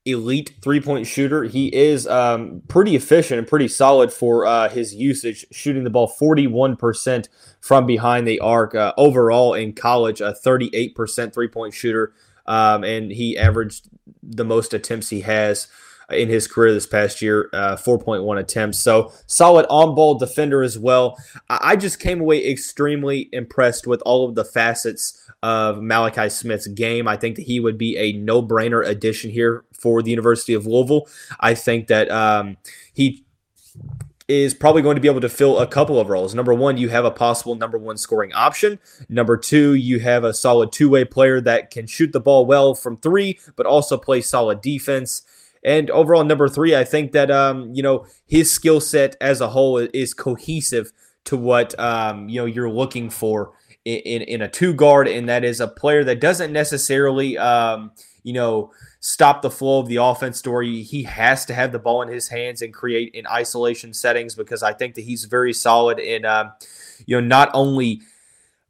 elite 0.05 0.55
three 0.62 0.81
point 0.81 1.06
shooter. 1.06 1.44
He 1.44 1.75
is 1.75 2.06
um, 2.06 2.62
pretty 2.69 2.97
efficient 2.97 3.38
and 3.38 3.47
pretty 3.47 3.69
solid 3.69 4.12
for 4.12 4.47
uh, 4.47 4.69
his 4.69 4.94
usage, 4.94 5.47
shooting 5.52 5.85
the 5.85 5.91
ball 5.91 6.12
41% 6.20 7.29
from 7.61 7.87
behind 7.87 8.26
the 8.26 8.41
arc. 8.41 8.75
Uh, 8.75 8.93
overall 8.97 9.55
in 9.55 9.73
college, 9.73 10.20
a 10.20 10.32
38% 10.32 11.32
three 11.32 11.49
point 11.49 11.75
shooter. 11.75 12.12
Um, 12.47 12.82
and 12.82 13.12
he 13.12 13.38
averaged 13.38 13.88
the 14.23 14.44
most 14.44 14.75
attempts 14.75 15.11
he 15.11 15.20
has 15.20 15.69
in 16.11 16.29
his 16.29 16.46
career 16.46 16.72
this 16.72 16.86
past 16.86 17.22
year, 17.22 17.48
uh, 17.53 17.77
4.1 17.77 18.39
attempts. 18.39 18.79
So 18.79 19.13
solid 19.27 19.67
on 19.70 19.94
ball 19.94 20.19
defender 20.19 20.63
as 20.63 20.79
well. 20.79 21.17
I 21.48 21.77
just 21.77 22.01
came 22.01 22.20
away 22.20 22.46
extremely 22.48 23.29
impressed 23.32 23.86
with 23.86 24.03
all 24.03 24.29
of 24.29 24.34
the 24.34 24.44
facets 24.44 25.31
of 25.43 25.81
Malachi 25.81 26.29
Smith's 26.29 26.67
game. 26.67 27.08
I 27.08 27.17
think 27.17 27.36
that 27.36 27.43
he 27.43 27.60
would 27.60 27.79
be 27.79 27.96
a 27.96 28.13
no 28.13 28.43
brainer 28.43 28.86
addition 28.86 29.31
here 29.31 29.65
for 29.81 30.03
the 30.03 30.10
University 30.10 30.55
of 30.55 30.67
Louisville. 30.67 31.08
I 31.41 31.55
think 31.55 31.89
that 31.89 32.10
um, 32.10 32.56
he 32.93 33.25
is 34.29 34.55
probably 34.55 34.81
going 34.81 34.94
to 34.94 35.01
be 35.01 35.08
able 35.08 35.20
to 35.20 35.29
fill 35.29 35.58
a 35.58 35.67
couple 35.67 35.99
of 35.99 36.08
roles. 36.08 36.34
Number 36.34 36.55
one, 36.55 36.77
you 36.77 36.89
have 36.91 37.05
a 37.05 37.10
possible 37.10 37.56
number 37.56 37.79
one 37.79 37.96
scoring 37.96 38.32
option. 38.32 38.79
Number 39.08 39.37
two, 39.37 39.75
you 39.75 39.99
have 40.01 40.22
a 40.22 40.32
solid 40.32 40.70
two 40.70 40.89
way 40.89 41.05
player 41.05 41.41
that 41.41 41.70
can 41.70 41.87
shoot 41.87 42.13
the 42.13 42.20
ball 42.20 42.46
well 42.46 42.75
from 42.75 42.96
three, 42.99 43.41
but 43.56 43.67
also 43.67 43.96
play 43.96 44.20
solid 44.20 44.60
defense. 44.60 45.22
And 45.65 45.91
overall, 45.91 46.25
number 46.25 46.49
three, 46.49 46.77
I 46.77 46.84
think 46.84 47.13
that 47.13 47.31
um, 47.31 47.75
you 47.75 47.82
know 47.82 48.06
his 48.27 48.51
skill 48.51 48.81
set 48.81 49.17
as 49.20 49.41
a 49.41 49.49
whole 49.49 49.79
is 49.79 50.15
cohesive 50.15 50.93
to 51.25 51.37
what 51.37 51.79
um, 51.79 52.29
you 52.29 52.41
know 52.41 52.46
you're 52.46 52.70
looking 52.70 53.10
for 53.10 53.53
in, 53.84 54.22
in 54.22 54.43
a 54.43 54.49
two 54.49 54.75
guard, 54.75 55.08
and 55.08 55.29
that 55.29 55.44
is 55.44 55.60
a 55.60 55.69
player 55.69 56.05
that 56.05 56.20
doesn't 56.20 56.53
necessarily, 56.53 57.39
um, 57.39 57.93
you 58.22 58.32
know, 58.32 58.72
stop 59.01 59.41
the 59.41 59.51
flow 59.51 59.81
of 59.81 59.89
the 59.89 59.97
offense 59.97 60.39
story. 60.39 60.83
He 60.83 61.03
has 61.05 61.45
to 61.47 61.55
have 61.55 61.73
the 61.73 61.79
ball 61.79 62.03
in 62.03 62.09
his 62.09 62.29
hands 62.29 62.63
and 62.63 62.73
create 62.73 63.15
in 63.15 63.27
isolation 63.27 63.93
settings 63.95 64.35
because 64.35 64.63
I 64.63 64.75
think 64.75 64.95
that 64.95 65.03
he's 65.03 65.25
very 65.25 65.55
solid 65.55 65.99
in, 65.99 66.25
um, 66.27 66.53
you 67.07 67.21
know, 67.21 67.27
not 67.27 67.51
only 67.55 68.03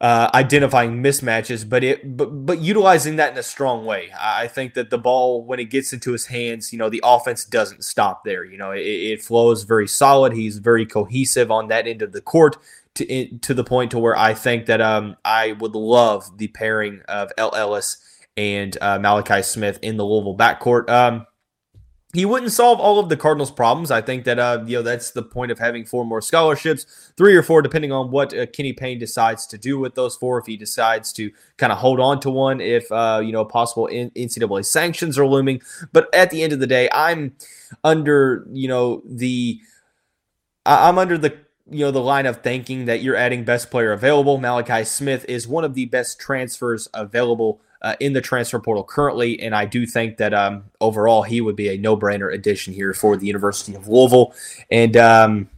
uh, 0.01 0.31
identifying 0.33 1.03
mismatches, 1.03 1.69
but 1.69 1.85
it 1.85 2.17
but 2.17 2.47
but 2.47 2.61
utilizing 2.61 3.17
that 3.17 3.33
in 3.33 3.39
a 3.39 3.43
strong 3.43 3.85
way. 3.85 4.11
I 4.19 4.47
think 4.47 4.73
that 4.75 4.89
the 4.89 4.97
ball 4.97 5.45
when 5.45 5.61
it 5.61 5.67
gets 5.67 5.93
into 5.93 6.13
his 6.13 6.27
hands, 6.27 6.73
you 6.73 6.79
know, 6.79 6.89
the 6.89 7.03
offense 7.05 7.45
doesn't 7.45 7.85
stop 7.85 8.25
there. 8.25 8.45
You 8.45 8.57
know, 8.57 8.71
it, 8.71 8.81
it 8.81 9.23
flows 9.23 9.65
very 9.65 9.87
solid. 9.87 10.33
He's 10.33 10.57
very 10.57 10.87
cohesive 10.87 11.51
on 11.51 11.69
that 11.69 11.87
end 11.87 12.01
of 12.01 12.13
the 12.13 12.23
court 12.23 12.57
to 12.95 13.39
to 13.39 13.53
the 13.53 13.65
point 13.65 13.91
to 13.91 13.99
where 13.99 14.17
I 14.17 14.33
think 14.33 14.67
that 14.67 14.81
um 14.81 15.17
I 15.25 15.53
would 15.53 15.75
love 15.75 16.39
the 16.39 16.49
pairing 16.49 17.03
of 17.07 17.31
El 17.37 17.55
Ellis 17.55 17.99
and 18.40 18.78
uh, 18.80 18.99
Malachi 18.99 19.42
Smith 19.42 19.78
in 19.82 19.99
the 19.99 20.04
Louisville 20.04 20.35
backcourt. 20.37 20.88
Um, 20.88 21.26
he 22.14 22.25
wouldn't 22.25 22.50
solve 22.50 22.80
all 22.80 22.99
of 22.99 23.11
the 23.11 23.16
Cardinals' 23.16 23.50
problems. 23.50 23.90
I 23.90 24.00
think 24.00 24.25
that 24.25 24.38
uh, 24.38 24.64
you 24.66 24.78
know 24.78 24.82
that's 24.82 25.11
the 25.11 25.23
point 25.23 25.52
of 25.52 25.59
having 25.59 25.85
four 25.85 26.06
more 26.06 26.23
scholarships, 26.23 27.12
three 27.18 27.37
or 27.37 27.42
four, 27.42 27.61
depending 27.61 27.92
on 27.92 28.11
what 28.11 28.37
uh, 28.37 28.47
Kenny 28.47 28.73
Payne 28.73 28.99
decides 28.99 29.47
to 29.49 29.59
do 29.59 29.78
with 29.78 29.94
those 29.94 30.16
four. 30.16 30.38
If 30.38 30.47
he 30.47 30.56
decides 30.56 31.12
to 31.12 31.30
kind 31.59 31.70
of 31.70 31.78
hold 31.78 32.00
on 32.00 32.18
to 32.20 32.30
one, 32.30 32.62
if 32.62 32.90
uh, 32.90 33.20
you 33.23 33.30
know 33.30 33.44
possible 33.44 33.88
NCAA 33.92 34.64
sanctions 34.64 35.18
are 35.18 35.26
looming. 35.26 35.61
But 35.92 36.12
at 36.14 36.30
the 36.30 36.42
end 36.42 36.54
of 36.54 36.61
the 36.61 36.66
day, 36.66 36.88
I'm 36.92 37.37
under 37.85 38.47
you 38.50 38.68
know 38.68 39.02
the 39.04 39.61
I'm 40.64 40.99
under 40.99 41.18
the 41.18 41.37
you 41.70 41.85
know 41.85 41.90
the 41.90 42.00
line 42.00 42.26
of 42.26 42.42
thinking 42.42 42.87
that 42.87 43.02
you're 43.02 43.16
adding 43.16 43.44
best 43.44 43.70
player 43.70 43.92
available. 43.92 44.38
Malachi 44.38 44.82
Smith 44.85 45.26
is 45.28 45.47
one 45.47 45.64
of 45.64 45.75
the 45.75 45.85
best 45.85 46.18
transfers 46.18 46.88
available 46.94 47.61
uh, 47.83 47.97
in 48.01 48.13
the 48.13 48.21
transfer 48.21 48.59
portal 48.59 48.85
currently, 48.85 49.41
and 49.41 49.55
I 49.55 49.65
do 49.65 49.87
think 49.87 50.19
that 50.19 50.35
um, 50.35 50.65
overall 50.81 51.23
he 51.23 51.41
would 51.41 51.57
be 51.57 51.69
a 51.71 51.79
no-brainer 51.79 52.33
addition 52.33 52.75
here 52.75 52.93
for 52.93 53.17
the 53.17 53.27
University 53.27 53.75
of 53.75 53.89
Louisville. 53.89 54.35
And 54.71 54.97
um, 54.97 55.51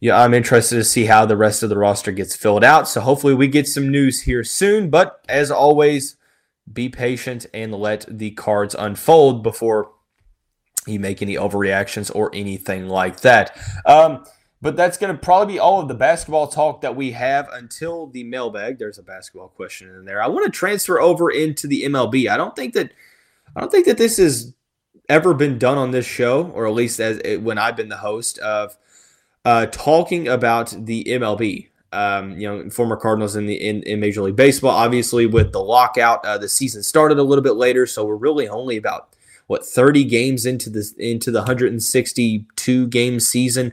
yeah, 0.00 0.18
I'm 0.18 0.32
interested 0.32 0.76
to 0.76 0.84
see 0.84 1.04
how 1.04 1.26
the 1.26 1.36
rest 1.36 1.62
of 1.62 1.68
the 1.68 1.76
roster 1.76 2.12
gets 2.12 2.34
filled 2.34 2.64
out. 2.64 2.88
So 2.88 3.00
hopefully 3.00 3.34
we 3.34 3.48
get 3.48 3.68
some 3.68 3.90
news 3.90 4.22
here 4.22 4.42
soon. 4.42 4.88
But 4.88 5.22
as 5.28 5.50
always, 5.50 6.16
be 6.72 6.88
patient 6.88 7.46
and 7.52 7.74
let 7.74 8.06
the 8.08 8.30
cards 8.30 8.74
unfold 8.78 9.42
before 9.42 9.92
you 10.86 10.98
make 10.98 11.20
any 11.20 11.34
overreactions 11.34 12.10
or 12.14 12.30
anything 12.34 12.88
like 12.88 13.20
that. 13.20 13.56
Um, 13.84 14.24
but 14.62 14.76
that's 14.76 14.98
going 14.98 15.14
to 15.14 15.18
probably 15.18 15.54
be 15.54 15.58
all 15.58 15.80
of 15.80 15.88
the 15.88 15.94
basketball 15.94 16.46
talk 16.46 16.82
that 16.82 16.94
we 16.94 17.12
have 17.12 17.48
until 17.52 18.06
the 18.08 18.24
mailbag. 18.24 18.78
There's 18.78 18.98
a 18.98 19.02
basketball 19.02 19.48
question 19.48 19.88
in 19.88 20.04
there. 20.04 20.22
I 20.22 20.26
want 20.28 20.44
to 20.44 20.50
transfer 20.50 21.00
over 21.00 21.30
into 21.30 21.66
the 21.66 21.84
MLB. 21.84 22.28
I 22.28 22.36
don't 22.36 22.54
think 22.54 22.74
that 22.74 22.92
I 23.56 23.60
don't 23.60 23.70
think 23.70 23.86
that 23.86 23.98
this 23.98 24.18
has 24.18 24.54
ever 25.08 25.34
been 25.34 25.58
done 25.58 25.78
on 25.78 25.90
this 25.90 26.06
show, 26.06 26.46
or 26.54 26.66
at 26.66 26.74
least 26.74 27.00
as 27.00 27.20
it, 27.24 27.42
when 27.42 27.58
I've 27.58 27.76
been 27.76 27.88
the 27.88 27.96
host 27.96 28.38
of 28.38 28.76
uh, 29.44 29.66
talking 29.66 30.28
about 30.28 30.74
the 30.78 31.04
MLB. 31.04 31.68
Um, 31.92 32.38
you 32.38 32.46
know, 32.46 32.70
former 32.70 32.96
Cardinals 32.96 33.34
in 33.34 33.46
the 33.46 33.54
in, 33.54 33.82
in 33.82 33.98
Major 33.98 34.22
League 34.22 34.36
Baseball. 34.36 34.70
Obviously, 34.70 35.26
with 35.26 35.50
the 35.50 35.60
lockout, 35.60 36.24
uh, 36.24 36.38
the 36.38 36.48
season 36.48 36.84
started 36.84 37.18
a 37.18 37.24
little 37.24 37.42
bit 37.42 37.56
later, 37.56 37.84
so 37.84 38.04
we're 38.04 38.14
really 38.14 38.46
only 38.46 38.76
about 38.76 39.16
what 39.50 39.66
30 39.66 40.04
games 40.04 40.46
into 40.46 40.70
the 40.70 40.88
into 40.96 41.32
the 41.32 41.40
162 41.40 42.86
game 42.86 43.18
season. 43.18 43.72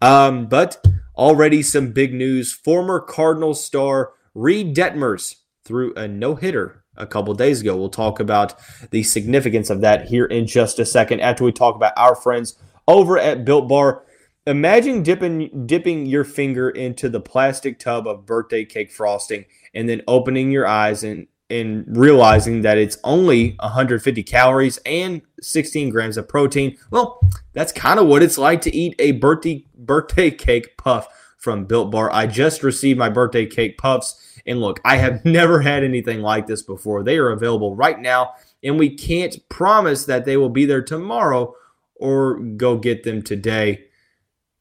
Um, 0.00 0.46
but 0.46 0.82
already 1.18 1.62
some 1.62 1.92
big 1.92 2.14
news. 2.14 2.50
Former 2.50 2.98
Cardinals 2.98 3.62
star 3.62 4.12
Reid 4.34 4.74
Detmers 4.74 5.34
threw 5.66 5.92
a 5.96 6.08
no 6.08 6.34
hitter 6.34 6.82
a 6.96 7.06
couple 7.06 7.34
days 7.34 7.60
ago. 7.60 7.76
We'll 7.76 7.90
talk 7.90 8.20
about 8.20 8.54
the 8.90 9.02
significance 9.02 9.68
of 9.68 9.82
that 9.82 10.08
here 10.08 10.24
in 10.24 10.46
just 10.46 10.78
a 10.78 10.86
second 10.86 11.20
after 11.20 11.44
we 11.44 11.52
talk 11.52 11.76
about 11.76 11.92
our 11.98 12.14
friends 12.14 12.56
over 12.86 13.18
at 13.18 13.44
Built 13.44 13.68
Bar. 13.68 14.04
Imagine 14.46 15.02
dipping 15.02 15.66
dipping 15.66 16.06
your 16.06 16.24
finger 16.24 16.70
into 16.70 17.10
the 17.10 17.20
plastic 17.20 17.78
tub 17.78 18.08
of 18.08 18.24
birthday 18.24 18.64
cake 18.64 18.90
frosting 18.90 19.44
and 19.74 19.90
then 19.90 20.00
opening 20.08 20.50
your 20.50 20.66
eyes 20.66 21.04
and 21.04 21.26
and 21.50 21.84
realizing 21.96 22.62
that 22.62 22.78
it's 22.78 22.98
only 23.04 23.56
150 23.60 24.22
calories 24.22 24.78
and 24.84 25.22
16 25.40 25.90
grams 25.90 26.16
of 26.16 26.28
protein. 26.28 26.76
Well, 26.90 27.20
that's 27.52 27.72
kind 27.72 27.98
of 27.98 28.06
what 28.06 28.22
it's 28.22 28.38
like 28.38 28.60
to 28.62 28.74
eat 28.74 28.94
a 28.98 29.12
birthday 29.12 29.64
birthday 29.76 30.30
cake 30.30 30.76
puff 30.76 31.08
from 31.38 31.64
Built 31.64 31.90
Bar. 31.90 32.12
I 32.12 32.26
just 32.26 32.62
received 32.62 32.98
my 32.98 33.08
birthday 33.08 33.46
cake 33.46 33.78
puffs, 33.78 34.40
and 34.46 34.60
look, 34.60 34.80
I 34.84 34.96
have 34.96 35.24
never 35.24 35.60
had 35.60 35.84
anything 35.84 36.20
like 36.20 36.46
this 36.46 36.62
before. 36.62 37.02
They 37.02 37.16
are 37.16 37.30
available 37.30 37.74
right 37.74 37.98
now, 37.98 38.34
and 38.62 38.78
we 38.78 38.94
can't 38.94 39.36
promise 39.48 40.04
that 40.06 40.24
they 40.24 40.36
will 40.36 40.50
be 40.50 40.66
there 40.66 40.82
tomorrow 40.82 41.54
or 41.94 42.38
go 42.38 42.76
get 42.76 43.02
them 43.02 43.22
today 43.22 43.87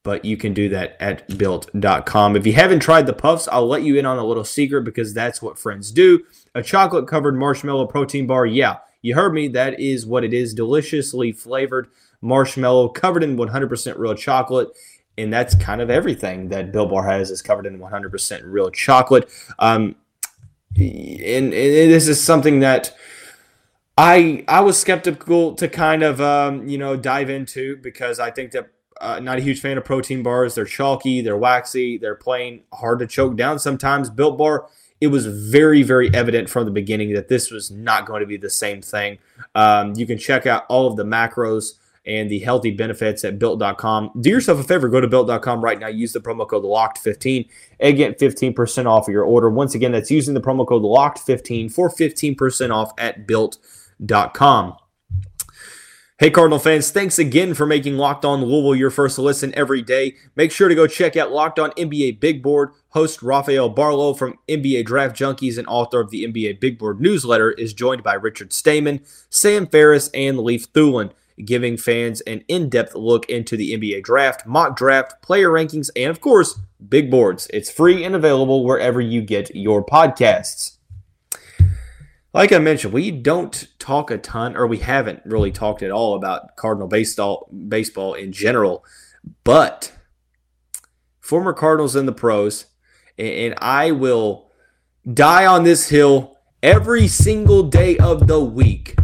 but 0.08 0.24
you 0.24 0.38
can 0.38 0.54
do 0.54 0.70
that 0.70 0.96
at 1.02 1.38
built.com. 1.38 2.38
If 2.38 2.48
you 2.48 2.54
haven't 2.54 2.80
tried 2.80 3.08
the 3.08 3.14
puffs, 3.14 3.46
I'll 3.52 3.68
let 3.68 3.84
you 3.84 3.98
in 3.98 4.06
on 4.06 4.18
a 4.18 4.24
little 4.24 4.46
secret 4.46 4.84
because 4.86 5.14
that's 5.14 5.42
what 5.42 5.60
friends 5.60 5.92
do. 5.92 6.24
A 6.56 6.64
chocolate 6.64 7.10
covered 7.10 7.36
marshmallow 7.36 7.88
protein 7.88 8.26
bar. 8.26 8.46
Yeah, 8.46 8.78
you 9.02 9.16
heard 9.16 9.34
me. 9.34 9.50
That 9.50 9.82
is 9.82 10.06
what 10.06 10.24
it 10.24 10.34
is. 10.34 10.54
Deliciously 10.54 11.34
flavored 11.34 11.90
marshmallow 12.22 12.88
covered 12.88 13.22
in 13.22 13.36
100% 13.36 13.98
real 13.98 14.16
chocolate. 14.16 14.70
And 15.18 15.34
that's 15.34 15.56
kind 15.56 15.82
of 15.82 15.90
everything 15.90 16.48
that 16.50 16.72
Built 16.72 16.90
Bar 16.90 17.06
has 17.06 17.30
is 17.30 17.42
covered 17.42 17.66
in 17.66 17.78
100% 17.78 18.42
real 18.46 18.72
chocolate. 18.72 19.30
Um, 19.60 19.98
and, 20.78 21.54
and 21.54 21.54
this 21.54 22.08
is 22.08 22.24
something 22.24 22.62
that 22.62 22.96
I 23.98 24.46
I 24.48 24.62
was 24.62 24.80
skeptical 24.80 25.56
to 25.56 25.68
kind 25.68 26.04
of 26.04 26.22
um, 26.22 26.68
you 26.68 26.78
know 26.78 26.96
dive 26.96 27.32
into 27.32 27.78
because 27.78 28.20
I 28.20 28.30
think 28.30 28.52
that 28.52 28.70
uh, 29.02 29.20
not 29.20 29.38
a 29.38 29.42
huge 29.42 29.62
fan 29.62 29.78
of 29.78 29.86
protein 29.86 30.24
bars. 30.24 30.56
They're 30.56 30.66
chalky, 30.66 31.22
they're 31.22 31.38
waxy, 31.38 31.98
they're 31.98 32.16
plain 32.16 32.64
hard 32.74 33.00
to 33.00 33.08
choke 33.08 33.36
down 33.36 33.60
sometimes. 33.60 34.10
Built 34.10 34.38
Bar, 34.38 34.68
it 35.00 35.08
was 35.08 35.26
very, 35.26 35.84
very 35.84 36.14
evident 36.14 36.50
from 36.50 36.66
the 36.66 36.72
beginning 36.72 37.14
that 37.14 37.28
this 37.28 37.52
was 37.52 37.70
not 37.70 38.06
going 38.06 38.22
to 38.22 38.26
be 38.26 38.38
the 38.38 38.50
same 38.50 38.82
thing. 38.82 39.20
Um, 39.56 39.94
you 39.96 40.08
can 40.08 40.18
check 40.18 40.46
out 40.46 40.66
all 40.70 40.88
of 40.88 40.96
the 40.96 41.04
macros 41.04 41.74
and 42.06 42.32
the 42.32 42.40
healthy 42.40 42.72
benefits 42.72 43.24
at 43.26 43.38
built.com. 43.38 44.12
Do 44.22 44.30
yourself 44.30 44.60
a 44.60 44.64
favor, 44.64 44.88
go 44.88 45.02
to 45.02 45.08
built.com 45.08 45.62
right 45.62 45.78
now, 45.78 45.88
use 45.88 46.14
the 46.14 46.22
promo 46.22 46.48
code 46.48 46.64
LOCKED15 46.64 47.50
and 47.82 47.98
get 47.98 48.18
15% 48.18 48.86
off 48.86 49.08
of 49.08 49.14
your 49.14 49.26
order. 49.26 49.50
Once 49.50 49.76
again, 49.76 49.92
that's 49.92 50.10
using 50.10 50.34
the 50.34 50.42
promo 50.42 50.66
code 50.66 50.84
LOCKED15 50.84 51.72
for 51.72 51.90
15% 51.90 52.74
off 52.74 52.94
at 52.98 53.28
built.com. 53.28 54.78
Hey, 56.20 56.32
Cardinal 56.32 56.58
fans, 56.58 56.90
thanks 56.90 57.20
again 57.20 57.54
for 57.54 57.68
making 57.68 57.98
Locked 57.98 58.26
On 58.26 58.42
Louisville 58.42 58.74
your 58.74 58.90
first 58.90 59.20
listen 59.20 59.54
every 59.54 59.84
day. 59.84 60.16
Make 60.36 60.52
sure 60.52 60.68
to 60.68 60.74
go 60.74 60.88
check 60.88 61.16
out 61.16 61.32
Locked 61.32 61.60
On 61.60 61.70
NBA 61.74 62.20
Big 62.20 62.42
Board. 62.42 62.72
Host 62.90 63.22
Rafael 63.22 63.72
Barlowe 63.72 64.18
from 64.18 64.40
NBA 64.50 64.84
Draft 64.84 65.16
Junkies 65.16 65.60
and 65.60 65.68
author 65.68 66.00
of 66.00 66.10
the 66.10 66.26
NBA 66.26 66.60
Big 66.60 66.80
Board 66.80 67.00
newsletter 67.00 67.52
is 67.52 67.72
joined 67.72 68.02
by 68.02 68.16
Richard 68.16 68.50
Stayman, 68.50 69.02
Sam 69.30 69.68
Ferris, 69.68 70.10
and 70.12 70.40
Leif 70.40 70.74
Thulin, 70.74 71.12
giving 71.46 71.78
fans 71.78 72.22
an 72.22 72.44
in 72.48 72.68
depth 72.68 72.96
look 72.96 73.30
into 73.30 73.56
the 73.56 73.78
NBA 73.78 74.02
draft, 74.02 74.48
mock 74.48 74.76
draft, 74.76 75.22
player 75.22 75.50
rankings, 75.50 75.92
and 75.96 76.10
of 76.10 76.20
course, 76.20 76.60
big 76.90 77.12
boards. 77.12 77.48
It's 77.54 77.70
free 77.70 78.04
and 78.04 78.16
available 78.16 78.66
wherever 78.66 79.00
you 79.00 79.22
get 79.22 79.56
your 79.56 79.86
podcasts 79.86 80.77
like 82.34 82.52
I 82.52 82.60
mentioned, 82.60 82.94
we 82.94 83.12
don't 83.12 83.68
talk 83.80 84.12
a 84.12 84.18
ton, 84.18 84.56
or 84.56 84.68
we 84.68 84.80
haven't 84.80 85.22
really 85.26 85.52
talked 85.52 85.82
at 85.82 85.92
all 85.92 86.16
about 86.16 86.56
Cardinal 86.56 86.88
baseball, 86.88 87.50
baseball 87.68 88.14
in 88.14 88.32
general. 88.32 88.84
But 89.44 89.92
former 91.20 91.54
Cardinals 91.54 91.96
in 91.96 92.06
the 92.06 92.12
pros, 92.12 92.66
and 93.18 93.56
I 93.60 93.92
will 93.92 94.52
die 95.12 95.46
on 95.46 95.64
this 95.64 95.90
hill 95.90 96.38
every 96.62 97.08
single 97.08 97.64
day 97.64 97.98
of 97.98 98.28
the 98.28 98.44
week. 98.44 98.96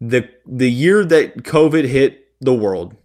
The 0.00 0.28
the 0.46 0.70
year 0.70 1.04
that 1.04 1.38
COVID 1.38 1.84
hit 1.86 2.26
the 2.40 2.54
world, 2.54 2.96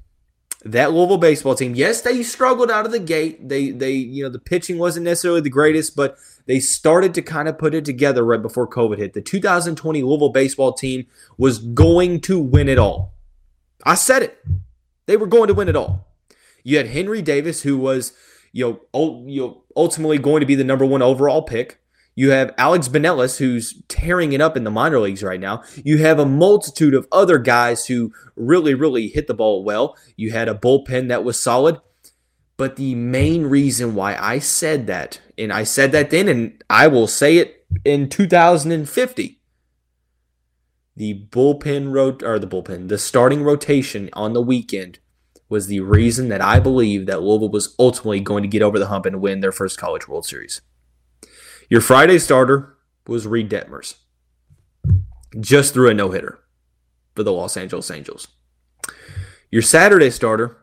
that 0.65 0.91
Louisville 0.91 1.17
baseball 1.17 1.55
team, 1.55 1.73
yes, 1.73 2.01
they 2.01 2.21
struggled 2.21 2.69
out 2.69 2.85
of 2.85 2.91
the 2.91 2.99
gate. 2.99 3.47
They 3.47 3.71
they 3.71 3.91
you 3.91 4.23
know 4.23 4.29
the 4.29 4.39
pitching 4.39 4.77
wasn't 4.77 5.05
necessarily 5.05 5.41
the 5.41 5.49
greatest, 5.49 5.95
but 5.95 6.17
they 6.47 6.59
started 6.59 7.13
to 7.13 7.21
kind 7.21 7.47
of 7.47 7.57
put 7.57 7.73
it 7.73 7.85
together 7.85 8.25
right 8.25 8.41
before 8.41 8.67
COVID 8.67 8.97
hit. 8.97 9.13
The 9.13 9.21
2020 9.21 10.01
Louisville 10.01 10.29
baseball 10.29 10.73
team 10.73 11.05
was 11.37 11.59
going 11.59 12.21
to 12.21 12.39
win 12.39 12.67
it 12.67 12.79
all. 12.79 13.13
I 13.85 13.95
said 13.95 14.23
it. 14.23 14.43
They 15.05 15.15
were 15.15 15.27
going 15.27 15.47
to 15.47 15.53
win 15.53 15.69
it 15.69 15.75
all. 15.75 16.07
You 16.63 16.77
had 16.77 16.87
Henry 16.87 17.21
Davis, 17.21 17.61
who 17.61 17.77
was, 17.77 18.13
you 18.51 18.81
know, 18.93 19.63
ultimately 19.75 20.17
going 20.17 20.41
to 20.41 20.45
be 20.45 20.55
the 20.55 20.63
number 20.63 20.85
one 20.85 21.01
overall 21.01 21.41
pick. 21.41 21.79
You 22.19 22.31
have 22.31 22.53
Alex 22.57 22.89
Binelas, 22.89 23.37
who's 23.37 23.81
tearing 23.87 24.33
it 24.33 24.41
up 24.41 24.57
in 24.57 24.65
the 24.65 24.69
minor 24.69 24.99
leagues 24.99 25.23
right 25.23 25.39
now. 25.39 25.63
You 25.85 25.99
have 25.99 26.19
a 26.19 26.25
multitude 26.25 26.93
of 26.93 27.07
other 27.13 27.37
guys 27.37 27.85
who 27.85 28.11
really, 28.35 28.73
really 28.73 29.07
hit 29.07 29.27
the 29.27 29.33
ball 29.33 29.63
well. 29.63 29.95
You 30.17 30.33
had 30.33 30.49
a 30.49 30.53
bullpen 30.53 31.07
that 31.07 31.23
was 31.23 31.39
solid. 31.39 31.79
But 32.57 32.75
the 32.75 32.93
main 32.93 33.45
reason 33.45 33.95
why 33.95 34.17
I 34.17 34.39
said 34.39 34.85
that, 34.87 35.21
and 35.37 35.53
I 35.53 35.63
said 35.63 35.93
that 35.93 36.09
then, 36.09 36.27
and 36.27 36.61
I 36.69 36.87
will 36.87 37.07
say 37.07 37.37
it 37.37 37.65
in 37.85 38.09
2050, 38.09 39.39
the 40.97 41.25
bullpen 41.29 41.95
rot 41.95 42.21
or 42.21 42.37
the 42.37 42.47
bullpen, 42.47 42.89
the 42.89 42.97
starting 42.97 43.43
rotation 43.43 44.09
on 44.11 44.33
the 44.33 44.41
weekend 44.41 44.99
was 45.47 45.67
the 45.67 45.79
reason 45.79 46.27
that 46.27 46.41
I 46.41 46.59
believe 46.59 47.05
that 47.05 47.21
Louisville 47.21 47.47
was 47.47 47.73
ultimately 47.79 48.19
going 48.19 48.43
to 48.43 48.49
get 48.49 48.61
over 48.61 48.77
the 48.77 48.87
hump 48.87 49.05
and 49.05 49.21
win 49.21 49.39
their 49.39 49.53
first 49.53 49.79
college 49.79 50.09
World 50.09 50.25
Series. 50.25 50.59
Your 51.69 51.81
Friday 51.81 52.17
starter 52.17 52.75
was 53.07 53.27
Reid 53.27 53.47
Detmers. 53.47 53.93
Just 55.39 55.71
threw 55.71 55.87
a 55.87 55.93
no 55.93 56.09
hitter 56.09 56.39
for 57.13 57.21
the 57.21 57.31
Los 57.31 57.55
Angeles 57.55 57.91
Angels. 57.91 58.27
Your 59.51 59.61
Saturday 59.61 60.09
starter, 60.09 60.57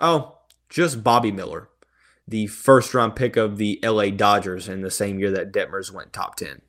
oh, 0.00 0.38
just 0.68 1.04
Bobby 1.04 1.30
Miller, 1.30 1.68
the 2.26 2.48
first 2.48 2.94
round 2.94 3.14
pick 3.14 3.36
of 3.36 3.58
the 3.58 3.78
LA 3.84 4.06
Dodgers 4.06 4.68
in 4.68 4.80
the 4.80 4.90
same 4.90 5.20
year 5.20 5.30
that 5.30 5.52
Detmers 5.52 5.92
went 5.92 6.12
top 6.12 6.34
10. 6.34 6.62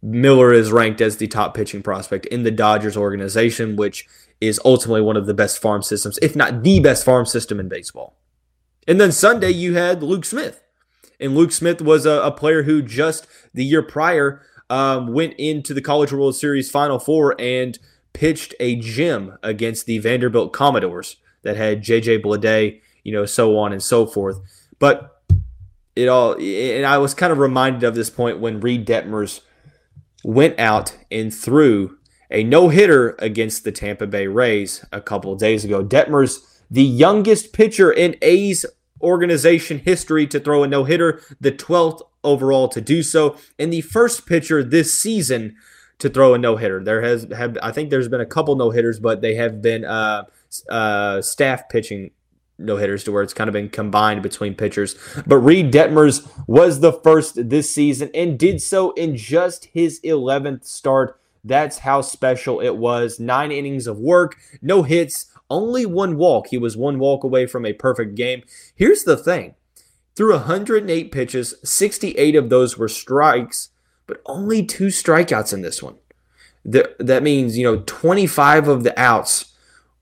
Miller 0.00 0.50
is 0.50 0.72
ranked 0.72 1.02
as 1.02 1.18
the 1.18 1.26
top 1.26 1.52
pitching 1.52 1.82
prospect 1.82 2.24
in 2.26 2.44
the 2.44 2.50
Dodgers 2.50 2.96
organization, 2.96 3.76
which 3.76 4.06
is 4.40 4.58
ultimately 4.64 5.02
one 5.02 5.18
of 5.18 5.26
the 5.26 5.34
best 5.34 5.60
farm 5.60 5.82
systems, 5.82 6.18
if 6.22 6.34
not 6.34 6.62
the 6.62 6.80
best 6.80 7.04
farm 7.04 7.26
system 7.26 7.60
in 7.60 7.68
baseball. 7.68 8.16
And 8.88 8.98
then 8.98 9.12
Sunday, 9.12 9.50
you 9.50 9.74
had 9.74 10.02
Luke 10.02 10.24
Smith. 10.24 10.62
And 11.20 11.34
Luke 11.34 11.52
Smith 11.52 11.82
was 11.82 12.06
a, 12.06 12.22
a 12.22 12.32
player 12.32 12.62
who 12.62 12.82
just 12.82 13.26
the 13.52 13.64
year 13.64 13.82
prior 13.82 14.42
um, 14.70 15.12
went 15.12 15.34
into 15.34 15.74
the 15.74 15.82
College 15.82 16.12
World 16.12 16.36
Series 16.36 16.70
Final 16.70 16.98
Four 16.98 17.38
and 17.38 17.78
pitched 18.12 18.54
a 18.60 18.76
gem 18.76 19.36
against 19.42 19.86
the 19.86 19.98
Vanderbilt 19.98 20.52
Commodores 20.52 21.16
that 21.42 21.56
had 21.56 21.82
J.J. 21.82 22.22
Bleday, 22.22 22.80
you 23.04 23.12
know, 23.12 23.26
so 23.26 23.58
on 23.58 23.72
and 23.72 23.82
so 23.82 24.06
forth. 24.06 24.40
But 24.78 25.22
it 25.96 26.08
all, 26.08 26.34
and 26.34 26.86
I 26.86 26.98
was 26.98 27.14
kind 27.14 27.32
of 27.32 27.38
reminded 27.38 27.84
of 27.84 27.94
this 27.94 28.10
point 28.10 28.40
when 28.40 28.60
Reid 28.60 28.86
Detmers 28.86 29.40
went 30.24 30.58
out 30.58 30.96
and 31.10 31.34
threw 31.34 31.98
a 32.30 32.44
no 32.44 32.68
hitter 32.68 33.16
against 33.18 33.64
the 33.64 33.72
Tampa 33.72 34.06
Bay 34.06 34.26
Rays 34.26 34.84
a 34.92 35.00
couple 35.00 35.32
of 35.32 35.40
days 35.40 35.64
ago. 35.64 35.84
Detmers, 35.84 36.60
the 36.70 36.84
youngest 36.84 37.52
pitcher 37.52 37.90
in 37.90 38.16
A's 38.22 38.64
organization 39.00 39.78
history 39.78 40.26
to 40.26 40.40
throw 40.40 40.62
a 40.62 40.68
no 40.68 40.84
hitter, 40.84 41.22
the 41.40 41.52
12th 41.52 42.02
overall 42.22 42.68
to 42.68 42.80
do 42.80 43.02
so, 43.02 43.36
and 43.58 43.72
the 43.72 43.80
first 43.80 44.26
pitcher 44.26 44.62
this 44.62 44.92
season 44.98 45.56
to 45.98 46.08
throw 46.08 46.34
a 46.34 46.38
no 46.38 46.56
hitter. 46.56 46.82
There 46.82 47.02
has 47.02 47.26
have 47.36 47.56
I 47.62 47.72
think 47.72 47.90
there's 47.90 48.08
been 48.08 48.20
a 48.20 48.26
couple 48.26 48.56
no 48.56 48.70
hitters, 48.70 48.98
but 48.98 49.20
they 49.20 49.34
have 49.36 49.62
been 49.62 49.84
uh, 49.84 50.24
uh, 50.68 51.22
staff 51.22 51.68
pitching 51.68 52.10
no 52.58 52.76
hitters 52.76 53.04
to 53.04 53.12
where 53.12 53.22
it's 53.22 53.34
kind 53.34 53.48
of 53.48 53.52
been 53.52 53.68
combined 53.68 54.22
between 54.22 54.54
pitchers. 54.54 54.96
But 55.26 55.38
Reid 55.38 55.72
Detmers 55.72 56.28
was 56.46 56.80
the 56.80 56.92
first 56.92 57.48
this 57.48 57.70
season 57.70 58.10
and 58.14 58.38
did 58.38 58.60
so 58.60 58.90
in 58.92 59.16
just 59.16 59.66
his 59.66 60.00
11th 60.04 60.64
start. 60.64 61.19
That's 61.44 61.78
how 61.78 62.00
special 62.00 62.60
it 62.60 62.76
was. 62.76 63.18
Nine 63.18 63.52
innings 63.52 63.86
of 63.86 63.98
work, 63.98 64.36
no 64.60 64.82
hits, 64.82 65.26
only 65.48 65.86
one 65.86 66.16
walk. 66.16 66.48
He 66.48 66.58
was 66.58 66.76
one 66.76 66.98
walk 66.98 67.24
away 67.24 67.46
from 67.46 67.66
a 67.66 67.72
perfect 67.72 68.14
game. 68.14 68.42
Here's 68.74 69.04
the 69.04 69.16
thing 69.16 69.54
through 70.16 70.32
108 70.32 71.12
pitches, 71.12 71.54
68 71.64 72.36
of 72.36 72.50
those 72.50 72.76
were 72.76 72.88
strikes, 72.88 73.70
but 74.06 74.20
only 74.26 74.64
two 74.64 74.88
strikeouts 74.88 75.52
in 75.52 75.62
this 75.62 75.82
one. 75.82 75.96
That 76.64 77.22
means, 77.22 77.56
you 77.56 77.64
know, 77.64 77.82
25 77.86 78.68
of 78.68 78.82
the 78.82 78.98
outs 79.00 79.54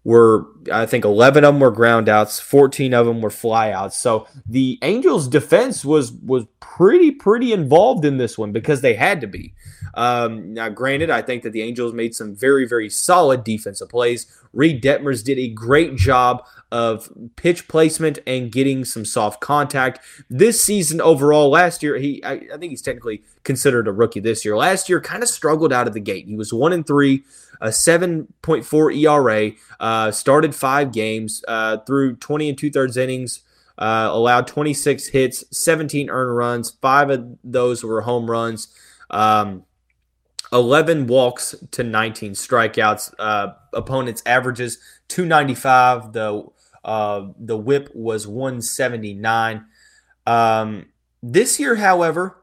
were 0.09 0.47
I 0.73 0.87
think 0.87 1.05
11 1.05 1.45
of 1.45 1.55
them 1.55 1.61
were 1.61 1.71
ground 1.71 2.09
outs, 2.09 2.41
14 2.41 2.95
of 2.95 3.07
them 3.07 3.21
were 3.21 3.31
flyouts. 3.31 3.93
So 3.93 4.27
the 4.47 4.79
Angels 4.83 5.29
defense 5.29 5.85
was 5.85 6.13
was 6.13 6.47
pretty 6.61 7.11
pretty 7.11 7.53
involved 7.53 8.05
in 8.05 8.17
this 8.17 8.39
one 8.39 8.51
because 8.51 8.81
they 8.81 8.95
had 8.95 9.21
to 9.21 9.27
be. 9.27 9.55
Um, 9.99 10.55
now, 10.55 10.69
granted, 10.69 11.11
I 11.11 11.23
think 11.23 11.43
that 11.43 11.51
the 11.51 11.63
Angels 11.63 11.93
made 11.93 12.15
some 12.15 12.35
very 12.35 12.67
very 12.67 12.89
solid 12.89 13.43
defensive 13.43 13.89
plays. 13.89 14.27
Reid 14.53 14.83
Detmers 14.83 15.25
did 15.25 15.39
a 15.39 15.49
great 15.49 15.97
job 15.97 16.47
of 16.71 17.11
pitch 17.35 17.67
placement 17.67 18.21
and 18.27 18.53
getting 18.53 18.85
some 18.85 19.05
soft 19.05 19.41
contact. 19.41 19.99
This 20.31 20.63
season 20.63 21.01
overall, 21.01 21.51
last 21.51 21.83
year 21.83 21.97
he 21.97 22.23
I, 22.23 22.35
I 22.35 22.57
think 22.59 22.71
he's 22.71 22.83
technically 22.83 23.23
considered 23.43 23.89
a 23.89 23.93
rookie 23.93 24.21
this 24.21 24.45
year. 24.45 24.57
Last 24.57 24.89
year, 24.89 25.01
kind 25.01 25.25
of 25.25 25.29
struggled 25.29 25.73
out 25.73 25.89
of 25.89 25.95
the 25.95 26.01
gate. 26.01 26.27
He 26.27 26.37
was 26.37 26.53
one 26.53 26.73
and 26.73 26.87
three 26.87 27.25
a 27.61 27.69
7.4 27.69 28.97
ERA, 28.97 29.53
uh, 29.81 30.11
started 30.13 30.55
five 30.55 30.93
games 30.93 31.43
uh, 31.49 31.79
through 31.79 32.15
20 32.17 32.51
and 32.51 32.59
two 32.59 32.71
thirds 32.71 32.97
innings, 32.97 33.41
uh, 33.79 34.09
allowed 34.13 34.47
26 34.47 35.09
hits, 35.09 35.45
17 35.51 36.09
earned 36.09 36.37
runs. 36.37 36.71
Five 36.81 37.11
of 37.11 37.37
those 37.43 37.83
were 37.83 38.03
home 38.03 38.31
runs. 38.31 38.69
Um, 39.11 39.65
11 40.53 41.07
walks 41.07 41.55
to 41.73 41.83
19 41.83 42.33
strikeouts. 42.33 43.13
Uh, 43.19 43.55
opponents' 43.73 44.23
averages 44.27 44.79
295. 45.09 46.13
The 46.13 46.45
uh, 46.85 47.29
the 47.39 47.57
WHIP 47.57 47.91
was 47.95 48.27
179. 48.27 49.67
Um, 50.27 50.87
this 51.23 51.61
year, 51.61 51.77
however, 51.77 52.43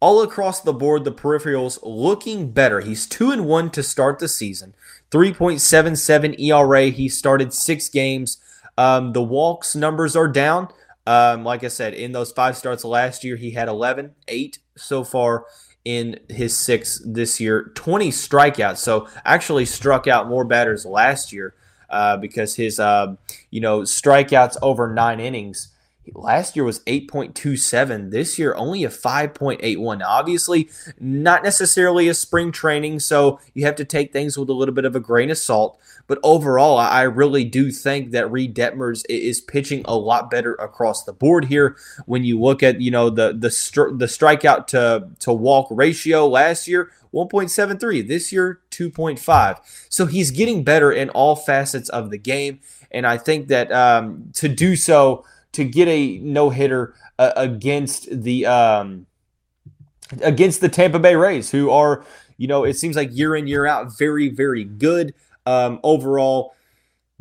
all 0.00 0.22
across 0.22 0.60
the 0.60 0.72
board, 0.72 1.04
the 1.04 1.12
peripherals 1.12 1.78
looking 1.82 2.52
better. 2.52 2.80
He's 2.80 3.06
2 3.06 3.32
and 3.32 3.46
1 3.46 3.70
to 3.70 3.82
start 3.82 4.18
the 4.18 4.28
season. 4.28 4.74
3.77 5.10 6.38
ERA. 6.38 6.86
He 6.86 7.08
started 7.08 7.52
six 7.52 7.88
games. 7.88 8.38
Um, 8.78 9.12
the 9.12 9.22
walks 9.22 9.74
numbers 9.74 10.14
are 10.14 10.28
down. 10.28 10.68
Um, 11.06 11.44
like 11.44 11.64
I 11.64 11.68
said, 11.68 11.94
in 11.94 12.12
those 12.12 12.30
five 12.30 12.56
starts 12.56 12.84
last 12.84 13.24
year, 13.24 13.36
he 13.36 13.50
had 13.50 13.68
11, 13.68 14.14
8 14.28 14.58
so 14.76 15.02
far 15.02 15.44
in 15.84 16.18
his 16.28 16.56
six 16.56 17.00
this 17.04 17.40
year, 17.40 17.72
20 17.74 18.10
strikeouts. 18.10 18.78
So 18.78 19.08
actually 19.24 19.64
struck 19.64 20.06
out 20.06 20.28
more 20.28 20.44
batters 20.44 20.84
last 20.84 21.32
year 21.32 21.54
uh, 21.88 22.16
because 22.16 22.56
his, 22.56 22.78
uh, 22.78 23.16
you 23.50 23.60
know, 23.60 23.80
strikeouts 23.80 24.56
over 24.62 24.92
nine 24.92 25.20
innings 25.20 25.68
last 26.14 26.56
year 26.56 26.64
was 26.64 26.80
8.27 26.80 28.10
this 28.10 28.38
year 28.38 28.54
only 28.56 28.84
a 28.84 28.88
5.81 28.88 30.02
obviously 30.04 30.70
not 30.98 31.42
necessarily 31.42 32.08
a 32.08 32.14
spring 32.14 32.52
training 32.52 33.00
so 33.00 33.38
you 33.54 33.64
have 33.64 33.76
to 33.76 33.84
take 33.84 34.12
things 34.12 34.38
with 34.38 34.48
a 34.48 34.54
little 34.54 34.74
bit 34.74 34.84
of 34.84 34.96
a 34.96 35.00
grain 35.00 35.30
of 35.30 35.38
salt. 35.38 35.78
But 36.06 36.18
overall 36.22 36.78
i 36.78 37.02
really 37.02 37.44
do 37.44 37.70
think 37.70 38.10
that 38.10 38.30
reid 38.30 38.54
detmers 38.54 39.04
is 39.08 39.40
pitching 39.40 39.82
a 39.84 39.96
lot 39.96 40.30
better 40.30 40.54
across 40.54 41.04
the 41.04 41.12
board 41.12 41.46
here. 41.46 41.76
When 42.06 42.24
you 42.24 42.40
look 42.40 42.62
at 42.62 42.80
you 42.80 42.90
know 42.90 43.10
the 43.10 43.32
the, 43.36 43.48
stri- 43.48 43.98
the 43.98 44.06
strikeout 44.06 44.66
to 44.68 45.08
to 45.20 45.32
walk 45.32 45.68
ratio 45.70 46.26
last 46.26 46.66
year 46.66 46.90
1.73 47.12 48.06
this 48.06 48.32
year 48.32 48.60
2.5 48.70 49.58
so 49.88 50.06
he's 50.06 50.30
getting 50.30 50.62
better 50.62 50.92
in 50.92 51.10
all 51.10 51.34
facets 51.34 51.88
of 51.88 52.10
the 52.10 52.18
game 52.18 52.60
and 52.92 53.04
i 53.04 53.18
think 53.18 53.48
that 53.48 53.72
um, 53.72 54.30
to 54.32 54.46
do 54.48 54.76
so 54.76 55.24
to 55.52 55.64
get 55.64 55.88
a 55.88 56.18
no 56.18 56.50
hitter 56.50 56.94
uh, 57.18 57.32
against 57.36 58.08
the 58.22 58.46
um, 58.46 59.06
against 60.22 60.60
the 60.60 60.68
Tampa 60.68 60.98
Bay 60.98 61.16
Rays, 61.16 61.50
who 61.50 61.70
are 61.70 62.04
you 62.36 62.46
know 62.46 62.64
it 62.64 62.74
seems 62.74 62.96
like 62.96 63.10
year 63.12 63.36
in 63.36 63.46
year 63.46 63.66
out 63.66 63.96
very 63.96 64.28
very 64.28 64.64
good 64.64 65.14
um, 65.46 65.80
overall. 65.82 66.54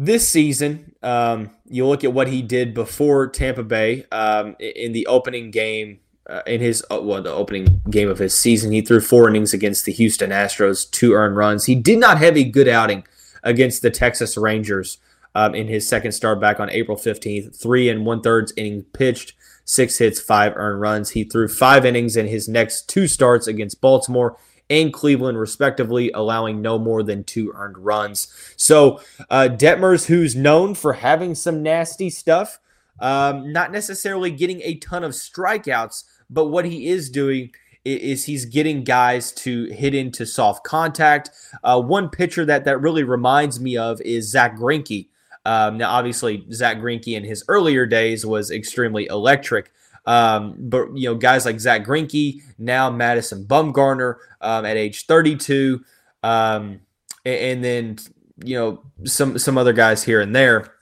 This 0.01 0.25
season, 0.25 0.95
um, 1.03 1.49
you 1.65 1.85
look 1.85 2.05
at 2.05 2.13
what 2.13 2.29
he 2.29 2.41
did 2.41 2.73
before 2.73 3.27
Tampa 3.27 3.63
Bay 3.63 4.05
um, 4.11 4.55
in 4.59 4.93
the 4.93 5.07
opening 5.07 5.51
game. 5.51 5.99
Uh, 6.25 6.43
in 6.45 6.61
his 6.61 6.85
uh, 6.91 6.99
well, 7.01 7.23
the 7.23 7.33
opening 7.33 7.81
game 7.89 8.07
of 8.07 8.19
his 8.19 8.37
season, 8.37 8.71
he 8.71 8.81
threw 8.81 9.01
four 9.01 9.27
innings 9.27 9.51
against 9.51 9.85
the 9.85 9.91
Houston 9.91 10.29
Astros, 10.29 10.89
two 10.91 11.13
earned 11.13 11.35
runs. 11.35 11.65
He 11.65 11.73
did 11.73 11.97
not 11.97 12.19
have 12.19 12.37
a 12.37 12.43
good 12.43 12.67
outing 12.67 13.03
against 13.41 13.81
the 13.81 13.89
Texas 13.89 14.37
Rangers 14.37 14.99
um, 15.39 15.55
in 15.55 15.69
his 15.69 15.87
second 15.87 16.11
start 16.11 16.41
back 16.41 16.59
on 16.59 16.69
April 16.69 16.97
15th. 16.97 17.55
Three 17.55 17.87
and 17.87 18.05
one 18.05 18.21
thirds 18.21 18.51
inning 18.57 18.83
pitched, 18.91 19.35
six 19.63 19.97
hits, 19.97 20.19
five 20.19 20.51
earned 20.57 20.81
runs. 20.81 21.11
He 21.11 21.23
threw 21.23 21.47
five 21.47 21.85
innings 21.85 22.17
in 22.17 22.27
his 22.27 22.49
next 22.49 22.89
two 22.89 23.07
starts 23.07 23.47
against 23.47 23.79
Baltimore 23.79 24.37
and 24.69 24.91
Cleveland, 24.91 25.39
respectively, 25.39 26.11
allowing 26.11 26.61
no 26.61 26.77
more 26.77 27.03
than 27.03 27.23
two 27.23 27.53
earned 27.55 27.77
runs. 27.77 28.27
So, 28.57 28.99
uh, 29.29 29.47
Detmers, 29.49 30.07
who's 30.07 30.35
known 30.35 30.75
for 30.75 30.93
having 30.93 31.35
some 31.35 31.63
nasty 31.63 32.09
stuff, 32.09 32.59
um, 32.99 33.53
not 33.53 33.71
necessarily 33.71 34.31
getting 34.31 34.61
a 34.61 34.75
ton 34.75 35.05
of 35.05 35.13
strikeouts, 35.13 36.03
but 36.29 36.47
what 36.47 36.65
he 36.65 36.89
is 36.89 37.09
doing 37.09 37.51
is 37.85 38.25
he's 38.25 38.43
getting 38.43 38.83
guys 38.83 39.31
to 39.31 39.67
hit 39.67 39.95
into 39.95 40.25
soft 40.25 40.65
contact. 40.65 41.29
Uh, 41.63 41.81
one 41.81 42.09
pitcher 42.09 42.43
that 42.43 42.65
that 42.65 42.81
really 42.81 43.03
reminds 43.03 43.57
me 43.61 43.77
of 43.77 44.01
is 44.01 44.29
Zach 44.29 44.57
Greinke. 44.57 45.07
Um, 45.45 45.77
now, 45.77 45.91
obviously, 45.91 46.45
Zach 46.51 46.77
Greinke 46.77 47.15
in 47.15 47.23
his 47.23 47.43
earlier 47.47 47.85
days 47.85 48.25
was 48.25 48.51
extremely 48.51 49.05
electric. 49.07 49.71
Um, 50.05 50.55
but 50.57 50.97
you 50.97 51.09
know, 51.09 51.15
guys 51.15 51.45
like 51.45 51.59
Zach 51.59 51.85
Greinke, 51.85 52.41
now 52.57 52.89
Madison 52.89 53.45
Bumgarner 53.45 54.15
um, 54.41 54.65
at 54.65 54.77
age 54.77 55.05
32, 55.05 55.83
um, 56.23 56.81
and, 57.25 57.35
and, 57.35 57.63
then 57.63 57.97
you 58.43 58.57
know 58.57 58.81
some 59.05 59.37
some 59.37 59.57
other 59.57 59.73
guys 59.73 60.03
here 60.03 60.19
and 60.19 60.35
there, 60.35 60.73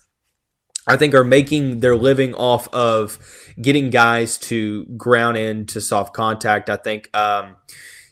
I 0.87 0.97
think 0.97 1.13
are 1.13 1.23
making 1.23 1.81
their 1.81 1.95
living 1.95 2.35
off 2.35 2.67
of 2.73 3.19
getting 3.61 3.89
guys 3.89 4.37
to 4.37 4.85
ground 4.97 5.37
into 5.37 5.81
soft 5.81 6.13
contact. 6.13 6.69
I 6.69 6.77
think 6.77 7.09
um, 7.15 7.57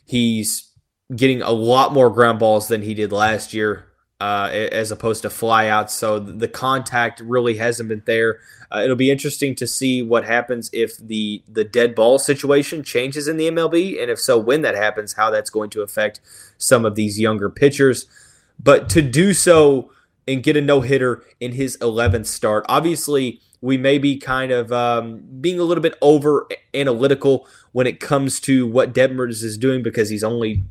he's 0.04 0.70
getting 1.14 1.40
a 1.40 1.52
lot 1.52 1.92
more 1.92 2.10
ground 2.10 2.40
balls 2.40 2.68
than 2.68 2.82
he 2.82 2.92
did 2.92 3.12
last 3.12 3.54
year 3.54 3.86
uh, 4.20 4.48
as 4.52 4.90
opposed 4.90 5.22
to 5.22 5.28
flyouts. 5.28 5.90
So 5.90 6.18
the 6.18 6.48
contact 6.48 7.20
really 7.20 7.56
hasn't 7.56 7.88
been 7.88 8.02
there. 8.06 8.40
Uh, 8.74 8.80
it'll 8.80 8.96
be 8.96 9.10
interesting 9.10 9.54
to 9.56 9.66
see 9.66 10.02
what 10.02 10.24
happens 10.24 10.70
if 10.72 10.96
the 10.98 11.42
the 11.48 11.64
dead 11.64 11.94
ball 11.94 12.18
situation 12.18 12.82
changes 12.82 13.28
in 13.28 13.36
the 13.36 13.48
MLB, 13.48 14.00
and 14.00 14.10
if 14.10 14.18
so, 14.18 14.38
when 14.38 14.62
that 14.62 14.74
happens, 14.74 15.12
how 15.12 15.30
that's 15.30 15.50
going 15.50 15.70
to 15.70 15.82
affect 15.82 16.20
some 16.58 16.84
of 16.84 16.94
these 16.94 17.20
younger 17.20 17.50
pitchers. 17.50 18.06
But 18.58 18.88
to 18.90 19.02
do 19.02 19.34
so 19.34 19.92
and 20.26 20.42
get 20.42 20.56
a 20.56 20.60
no 20.60 20.80
hitter 20.80 21.22
in 21.38 21.52
his 21.52 21.76
11th 21.78 22.26
start, 22.26 22.64
obviously 22.68 23.40
we 23.60 23.76
may 23.76 23.98
be 23.98 24.16
kind 24.16 24.50
of 24.50 24.72
um, 24.72 25.22
being 25.40 25.58
a 25.58 25.62
little 25.62 25.82
bit 25.82 25.96
over 26.00 26.48
analytical 26.74 27.46
when 27.72 27.86
it 27.86 28.00
comes 28.00 28.40
to 28.40 28.66
what 28.66 28.94
Detmers 28.94 29.42
is 29.42 29.58
doing 29.58 29.82
because 29.82 30.08
he's 30.08 30.24
only 30.24 30.62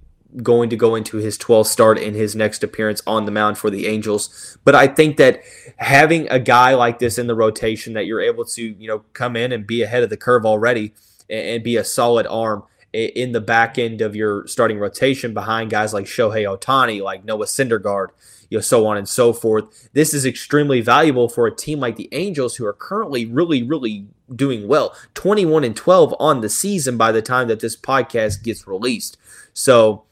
going 0.44 0.70
to 0.70 0.76
go 0.76 0.96
into 0.96 1.18
his 1.18 1.38
12th 1.38 1.68
start 1.68 1.98
in 1.98 2.14
his 2.14 2.36
next 2.36 2.64
appearance 2.64 3.02
on 3.08 3.26
the 3.26 3.32
mound 3.32 3.58
for 3.58 3.70
the 3.70 3.88
Angels. 3.88 4.58
But 4.64 4.76
I 4.76 4.88
think 4.88 5.18
that 5.18 5.42
having 5.78 6.28
a 6.30 6.40
guy 6.40 6.74
like 6.74 7.00
this 7.00 7.18
in 7.18 7.28
the 7.28 7.36
rotation 7.36 7.94
that 7.94 8.06
you're 8.06 8.22
able 8.22 8.46
to, 8.46 8.64
you 8.64 8.88
know, 8.88 9.00
come 9.14 9.36
in 9.36 9.52
and 9.52 9.66
be 9.66 9.82
ahead 9.82 10.04
of 10.04 10.10
the 10.10 10.18
curve 10.18 10.46
already 10.46 10.94
and 11.30 11.64
be 11.64 11.78
a 11.78 11.84
solid 11.84 12.28
arm 12.28 12.64
in 12.94 13.34
the 13.34 13.42
back 13.42 13.78
end 13.78 14.02
of 14.02 14.16
your 14.16 14.48
starting 14.48 14.80
rotation 14.80 15.34
behind 15.34 15.70
guys 15.70 15.94
like 15.94 16.06
Shohei 16.06 16.46
Ohtani, 16.46 17.02
like 17.02 17.26
Noah 17.26 17.46
Syndergaard, 17.46 18.08
you 18.50 18.58
know, 18.58 18.62
so 18.62 18.86
on 18.88 18.96
and 18.96 19.10
so 19.10 19.34
forth. 19.34 19.90
This 19.94 20.14
is 20.14 20.26
extremely 20.26 20.80
valuable 20.80 21.28
for 21.28 21.46
a 21.46 21.56
team 21.56 21.80
like 21.80 21.98
the 21.98 22.10
Angels, 22.14 22.56
who 22.56 22.66
are 22.66 22.74
currently 22.74 23.26
really, 23.26 23.64
really 23.64 24.08
doing 24.34 24.68
well. 24.68 24.96
21 25.14 25.64
and 25.64 25.76
12 25.76 26.16
on 26.20 26.42
the 26.42 26.50
season 26.50 26.96
by 26.96 27.12
the 27.12 27.22
time 27.22 27.48
that 27.48 27.60
this 27.60 27.76
podcast 27.76 28.44
gets 28.44 28.66
released. 28.68 29.18
So 29.54 30.06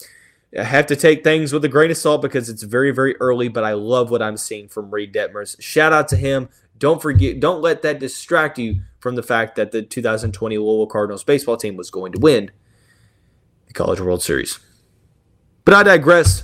I 0.58 0.64
have 0.64 0.86
to 0.88 0.96
take 0.96 1.24
things 1.24 1.52
with 1.52 1.66
a 1.66 1.70
grain 1.70 1.90
of 1.90 1.98
salt 1.98 2.22
because 2.22 2.48
it's 2.48 2.64
very, 2.64 2.92
very 2.92 3.16
early, 3.18 3.48
but 3.48 3.64
I 3.64 3.74
love 3.74 4.12
what 4.12 4.22
I'm 4.22 4.38
seeing 4.38 4.68
from 4.68 4.92
Reid 4.92 5.14
Detmers. 5.14 5.60
Shout 5.60 5.94
out 5.94 6.08
to 6.10 6.16
him. 6.16 6.50
Don't 6.78 7.02
forget, 7.02 7.40
don't 7.40 7.62
let 7.62 7.82
that 7.82 8.00
distract 8.00 8.60
you 8.60 8.82
from 9.00 9.16
the 9.16 9.24
fact 9.24 9.56
that 9.56 9.72
the 9.72 9.82
2020 9.82 10.58
Louisville 10.58 10.88
Cardinals 10.88 11.24
baseball 11.24 11.58
team 11.58 11.76
was 11.76 11.90
going 11.90 12.12
to 12.12 12.20
win 12.20 12.52
the 13.68 13.74
College 13.74 14.00
World 14.00 14.22
Series. 14.22 14.60
But 15.66 15.74
I 15.74 15.84
digress. 15.84 16.44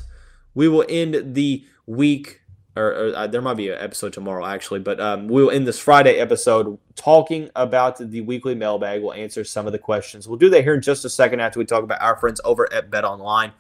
We 0.56 0.68
will 0.68 0.86
end 0.90 1.36
the 1.36 1.66
week, 1.86 2.42
or, 2.76 2.88
or 2.88 3.16
uh, 3.16 3.28
there 3.28 3.42
might 3.42 3.58
be 3.58 3.70
an 3.70 3.78
episode 3.80 4.14
tomorrow 4.14 4.46
actually, 4.46 4.80
but 4.80 5.00
um, 5.00 5.28
we 5.28 5.44
will 5.44 5.52
end 5.52 5.68
this 5.68 5.78
Friday 5.78 6.16
episode 6.16 6.80
talking 6.96 7.50
about 7.56 7.98
the 7.98 8.22
weekly 8.22 8.56
mailbag. 8.56 9.04
We'll 9.04 9.14
answer 9.14 9.44
some 9.44 9.68
of 9.68 9.72
the 9.72 9.80
questions. 9.80 10.28
We'll 10.28 10.40
do 10.40 10.50
that 10.50 10.64
here 10.64 10.74
in 10.74 10.82
just 10.82 11.06
a 11.06 11.10
second 11.10 11.42
after 11.42 11.60
we 11.60 11.66
talk 11.66 11.84
about 11.84 12.02
our 12.02 12.16
friends 12.16 12.42
over 12.44 12.72
at 12.74 12.90
Bet 12.90 13.06
Online. 13.06 13.52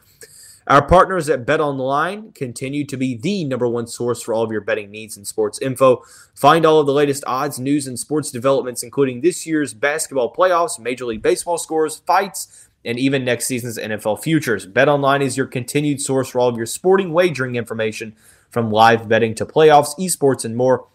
Our 0.69 0.85
partners 0.85 1.27
at 1.29 1.47
Bet 1.47 1.59
Online 1.59 2.31
continue 2.31 2.85
to 2.85 2.95
be 2.95 3.17
the 3.17 3.43
number 3.43 3.67
one 3.67 3.87
source 3.87 4.21
for 4.21 4.35
all 4.35 4.43
of 4.43 4.51
your 4.51 4.61
betting 4.61 4.91
needs 4.91 5.17
and 5.17 5.25
sports 5.25 5.57
info. 5.59 6.03
Find 6.35 6.63
all 6.63 6.79
of 6.79 6.85
the 6.85 6.93
latest 6.93 7.23
odds, 7.25 7.59
news, 7.59 7.87
and 7.87 7.97
sports 7.97 8.29
developments, 8.29 8.83
including 8.83 9.21
this 9.21 9.47
year's 9.47 9.73
basketball 9.73 10.31
playoffs, 10.31 10.77
Major 10.77 11.05
League 11.05 11.23
Baseball 11.23 11.57
scores, 11.57 11.97
fights, 12.05 12.69
and 12.85 12.99
even 12.99 13.25
next 13.25 13.47
season's 13.47 13.79
NFL 13.79 14.21
futures. 14.21 14.67
BetOnline 14.67 15.21
is 15.21 15.35
your 15.35 15.47
continued 15.47 16.01
source 16.01 16.29
for 16.29 16.39
all 16.39 16.49
of 16.49 16.57
your 16.57 16.67
sporting 16.67 17.13
wagering 17.13 17.55
information 17.55 18.15
from 18.51 18.69
live 18.69 19.09
betting 19.09 19.33
to 19.35 19.47
playoffs, 19.47 19.97
esports, 19.97 20.45
and 20.45 20.55
more. 20.55 20.87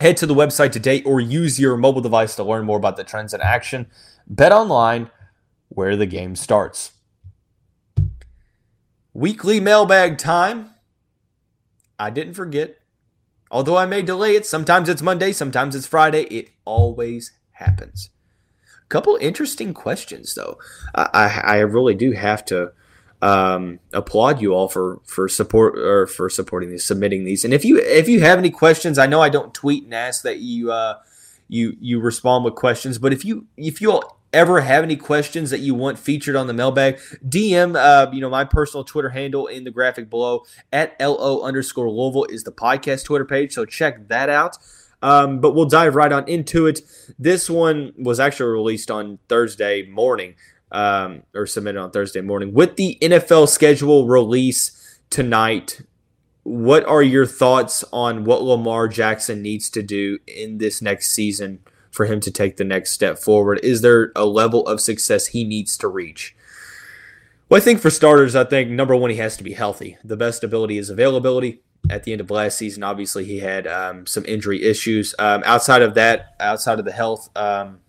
Head 0.00 0.18
to 0.18 0.26
the 0.26 0.34
website 0.34 0.72
today 0.72 1.02
or 1.04 1.18
use 1.18 1.58
your 1.58 1.78
mobile 1.78 2.02
device 2.02 2.36
to 2.36 2.44
learn 2.44 2.66
more 2.66 2.76
about 2.76 2.98
the 2.98 3.04
trends 3.04 3.32
in 3.32 3.40
action. 3.40 3.86
BetOnline, 4.30 5.10
where 5.70 5.96
the 5.96 6.04
game 6.06 6.36
starts. 6.36 6.92
Weekly 9.14 9.60
mailbag 9.60 10.18
time. 10.18 10.70
I 11.98 12.10
didn't 12.10 12.34
forget. 12.34 12.78
Although 13.50 13.76
I 13.76 13.86
may 13.86 14.02
delay 14.02 14.34
it, 14.34 14.46
sometimes 14.46 14.88
it's 14.88 15.02
Monday, 15.02 15.32
sometimes 15.32 15.74
it's 15.74 15.86
Friday. 15.86 16.22
It 16.24 16.50
always 16.64 17.32
happens 17.52 18.10
couple 18.92 19.16
interesting 19.22 19.72
questions 19.72 20.34
though. 20.34 20.58
I 20.94 21.40
I 21.42 21.58
really 21.60 21.94
do 21.94 22.12
have 22.12 22.44
to 22.46 22.72
um, 23.22 23.80
applaud 23.92 24.42
you 24.42 24.52
all 24.52 24.68
for 24.68 25.00
for 25.04 25.28
support 25.28 25.78
or 25.78 26.06
for 26.06 26.28
supporting 26.28 26.70
these, 26.70 26.84
submitting 26.84 27.24
these. 27.24 27.44
And 27.44 27.54
if 27.54 27.64
you 27.64 27.78
if 27.78 28.06
you 28.06 28.20
have 28.20 28.38
any 28.38 28.50
questions, 28.50 28.98
I 28.98 29.06
know 29.06 29.22
I 29.22 29.30
don't 29.30 29.54
tweet 29.54 29.84
and 29.84 29.94
ask 29.94 30.22
that 30.22 30.40
you 30.40 30.70
uh, 30.70 30.98
you 31.48 31.74
you 31.80 32.00
respond 32.00 32.44
with 32.44 32.54
questions, 32.54 32.98
but 32.98 33.14
if 33.14 33.24
you 33.24 33.46
if 33.56 33.80
you 33.80 33.92
all 33.92 34.21
ever 34.32 34.60
have 34.60 34.84
any 34.84 34.96
questions 34.96 35.50
that 35.50 35.60
you 35.60 35.74
want 35.74 35.98
featured 35.98 36.36
on 36.36 36.46
the 36.46 36.52
mailbag, 36.52 36.98
DM 37.26 37.76
uh, 37.76 38.10
you 38.12 38.20
know 38.20 38.30
my 38.30 38.44
personal 38.44 38.84
Twitter 38.84 39.10
handle 39.10 39.46
in 39.46 39.64
the 39.64 39.70
graphic 39.70 40.08
below 40.10 40.44
at 40.72 40.98
lo 41.00 41.42
underscore 41.42 41.90
Louisville 41.90 42.24
is 42.24 42.44
the 42.44 42.52
podcast 42.52 43.04
Twitter 43.04 43.24
page, 43.24 43.52
so 43.52 43.64
check 43.64 44.08
that 44.08 44.28
out. 44.28 44.56
Um, 45.02 45.40
but 45.40 45.54
we'll 45.54 45.66
dive 45.66 45.96
right 45.96 46.12
on 46.12 46.28
into 46.28 46.66
it. 46.66 46.80
This 47.18 47.50
one 47.50 47.92
was 47.98 48.20
actually 48.20 48.52
released 48.52 48.90
on 48.90 49.18
Thursday 49.28 49.82
morning, 49.82 50.36
um, 50.70 51.24
or 51.34 51.46
submitted 51.46 51.80
on 51.80 51.90
Thursday 51.90 52.20
morning. 52.20 52.54
With 52.54 52.76
the 52.76 52.98
NFL 53.02 53.48
schedule 53.48 54.06
release 54.06 55.00
tonight, 55.10 55.80
what 56.44 56.84
are 56.86 57.02
your 57.02 57.26
thoughts 57.26 57.84
on 57.92 58.24
what 58.24 58.42
Lamar 58.42 58.88
Jackson 58.88 59.42
needs 59.42 59.68
to 59.70 59.82
do 59.82 60.18
in 60.26 60.58
this 60.58 60.80
next 60.80 61.10
season 61.10 61.60
for 61.92 62.06
him 62.06 62.18
to 62.20 62.30
take 62.30 62.56
the 62.56 62.64
next 62.64 62.90
step 62.90 63.18
forward? 63.18 63.60
Is 63.62 63.82
there 63.82 64.10
a 64.16 64.24
level 64.24 64.66
of 64.66 64.80
success 64.80 65.28
he 65.28 65.44
needs 65.44 65.76
to 65.78 65.88
reach? 65.88 66.34
Well, 67.48 67.60
I 67.60 67.64
think 67.64 67.80
for 67.80 67.90
starters, 67.90 68.34
I 68.34 68.44
think 68.44 68.70
number 68.70 68.96
one, 68.96 69.10
he 69.10 69.16
has 69.16 69.36
to 69.36 69.44
be 69.44 69.52
healthy. 69.52 69.98
The 70.02 70.16
best 70.16 70.42
ability 70.42 70.78
is 70.78 70.90
availability 70.90 71.60
at 71.90 72.04
the 72.04 72.12
end 72.12 72.20
of 72.20 72.30
last 72.30 72.56
season. 72.56 72.82
Obviously, 72.82 73.24
he 73.24 73.40
had 73.40 73.66
um, 73.66 74.06
some 74.06 74.24
injury 74.26 74.62
issues. 74.62 75.14
Um, 75.18 75.42
outside 75.44 75.82
of 75.82 75.94
that, 75.94 76.34
outside 76.40 76.78
of 76.78 76.86
the 76.86 76.92
health, 76.92 77.28
um, 77.36 77.80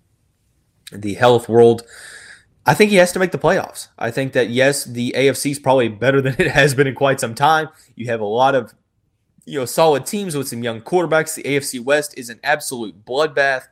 the 0.92 1.14
health 1.14 1.48
world, 1.48 1.84
I 2.66 2.74
think 2.74 2.92
he 2.92 2.98
has 2.98 3.12
to 3.14 3.20
make 3.20 3.32
the 3.32 3.38
playoffs. 3.38 3.88
I 3.98 4.12
think 4.12 4.34
that 4.34 4.50
yes, 4.50 4.84
the 4.84 5.14
AFC 5.16 5.52
is 5.52 5.60
probably 5.60 5.88
better 5.90 6.22
than 6.22 6.36
it 6.38 6.52
has 6.52 6.76
been 6.76 6.88
in 6.88 6.96
quite 6.96 7.20
some 7.20 7.36
time. 7.36 7.70
You 7.96 8.08
have 8.08 8.22
a 8.22 8.26
lot 8.26 8.56
of 8.56 8.74
you 9.46 9.60
know 9.60 9.66
solid 9.66 10.06
teams 10.06 10.36
with 10.36 10.48
some 10.48 10.64
young 10.64 10.82
quarterbacks. 10.82 11.36
The 11.36 11.44
AFC 11.44 11.84
West 11.84 12.18
is 12.18 12.30
an 12.30 12.40
absolute 12.44 13.06
bloodbath. 13.06 13.68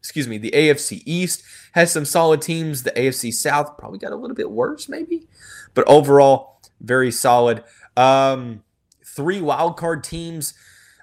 Excuse 0.00 0.26
me. 0.26 0.38
The 0.38 0.50
AFC 0.50 1.02
East 1.06 1.44
has 1.72 1.92
some 1.92 2.04
solid 2.04 2.42
teams. 2.42 2.82
The 2.82 2.90
AFC 2.92 3.32
South 3.32 3.78
probably 3.78 3.98
got 3.98 4.12
a 4.12 4.16
little 4.16 4.34
bit 4.34 4.50
worse, 4.50 4.88
maybe, 4.88 5.28
but 5.74 5.86
overall 5.86 6.60
very 6.80 7.12
solid. 7.12 7.62
Um, 7.96 8.64
three 9.04 9.40
wild 9.40 9.76
card 9.76 10.02
teams. 10.02 10.54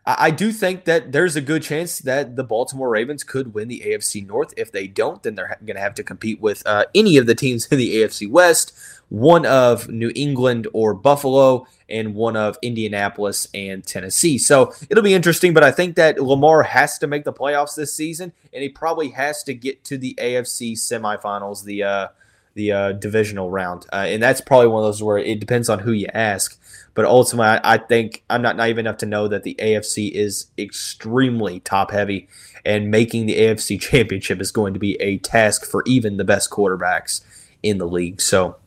I 0.09 0.31
do 0.31 0.53
think 0.53 0.85
that 0.85 1.11
there's 1.11 1.35
a 1.35 1.41
good 1.41 1.63
chance 1.63 1.99
that 1.99 2.37
the 2.37 2.43
Baltimore 2.43 2.89
Ravens 2.89 3.25
could 3.25 3.53
win 3.53 3.67
the 3.67 3.83
AFC 3.85 4.25
North. 4.25 4.53
If 4.55 4.71
they 4.71 4.87
don't, 4.87 5.21
then 5.21 5.35
they're 5.35 5.57
going 5.65 5.75
to 5.75 5.81
have 5.81 5.95
to 5.95 6.03
compete 6.03 6.39
with 6.39 6.65
uh, 6.65 6.85
any 6.95 7.17
of 7.17 7.25
the 7.25 7.35
teams 7.35 7.65
in 7.65 7.77
the 7.77 7.97
AFC 7.97 8.29
West, 8.29 8.71
one 9.09 9.45
of 9.45 9.87
New 9.87 10.11
England 10.15 10.67
or 10.73 10.93
Buffalo, 10.93 11.65
and 11.89 12.15
one 12.15 12.35
of 12.35 12.57
Indianapolis 12.61 13.47
and 13.53 13.85
Tennessee. 13.85 14.37
So 14.37 14.73
it'll 14.89 15.03
be 15.03 15.13
interesting, 15.13 15.53
but 15.53 15.63
I 15.63 15.71
think 15.71 15.95
that 15.95 16.21
Lamar 16.21 16.63
has 16.63 16.97
to 16.99 17.07
make 17.07 17.23
the 17.23 17.33
playoffs 17.33 17.75
this 17.75 17.93
season, 17.93 18.33
and 18.53 18.61
he 18.61 18.69
probably 18.69 19.09
has 19.09 19.43
to 19.43 19.53
get 19.53 19.83
to 19.85 19.97
the 19.97 20.13
AFC 20.15 20.73
semifinals, 20.73 21.63
the 21.63 21.83
uh, 21.83 22.07
the 22.55 22.71
uh, 22.71 22.91
divisional 22.93 23.51
round, 23.51 23.85
uh, 23.93 24.05
and 24.07 24.21
that's 24.21 24.41
probably 24.41 24.67
one 24.67 24.81
of 24.81 24.87
those 24.87 25.03
where 25.03 25.19
it 25.19 25.39
depends 25.39 25.69
on 25.69 25.79
who 25.79 25.91
you 25.91 26.07
ask. 26.13 26.59
But 26.95 27.05
ultimately, 27.05 27.59
I, 27.63 27.75
I 27.75 27.77
think 27.77 28.23
I'm 28.31 28.41
not 28.41 28.57
naive 28.57 28.79
enough 28.79 28.97
to 28.97 29.05
know 29.05 29.27
that 29.27 29.43
the 29.43 29.55
AFC 29.59 30.11
is 30.11 30.47
extremely 30.57 31.59
top 31.59 31.91
heavy, 31.91 32.27
and 32.65 32.89
making 32.89 33.27
the 33.27 33.37
AFC 33.37 33.79
championship 33.79 34.41
is 34.41 34.51
going 34.51 34.73
to 34.73 34.79
be 34.79 34.99
a 34.99 35.19
task 35.19 35.65
for 35.65 35.83
even 35.85 36.17
the 36.17 36.25
best 36.25 36.49
quarterbacks 36.49 37.21
in 37.61 37.77
the 37.77 37.87
league. 37.87 38.19
So, 38.19 38.57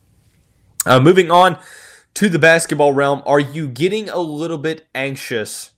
uh, 0.85 0.99
moving 0.99 1.31
on 1.31 1.57
to 2.15 2.29
the 2.29 2.39
basketball 2.39 2.93
realm, 2.93 3.21
are 3.25 3.39
you 3.39 3.67
getting 3.67 4.09
a 4.09 4.19
little 4.19 4.57
bit 4.57 4.87
anxious 4.93 5.71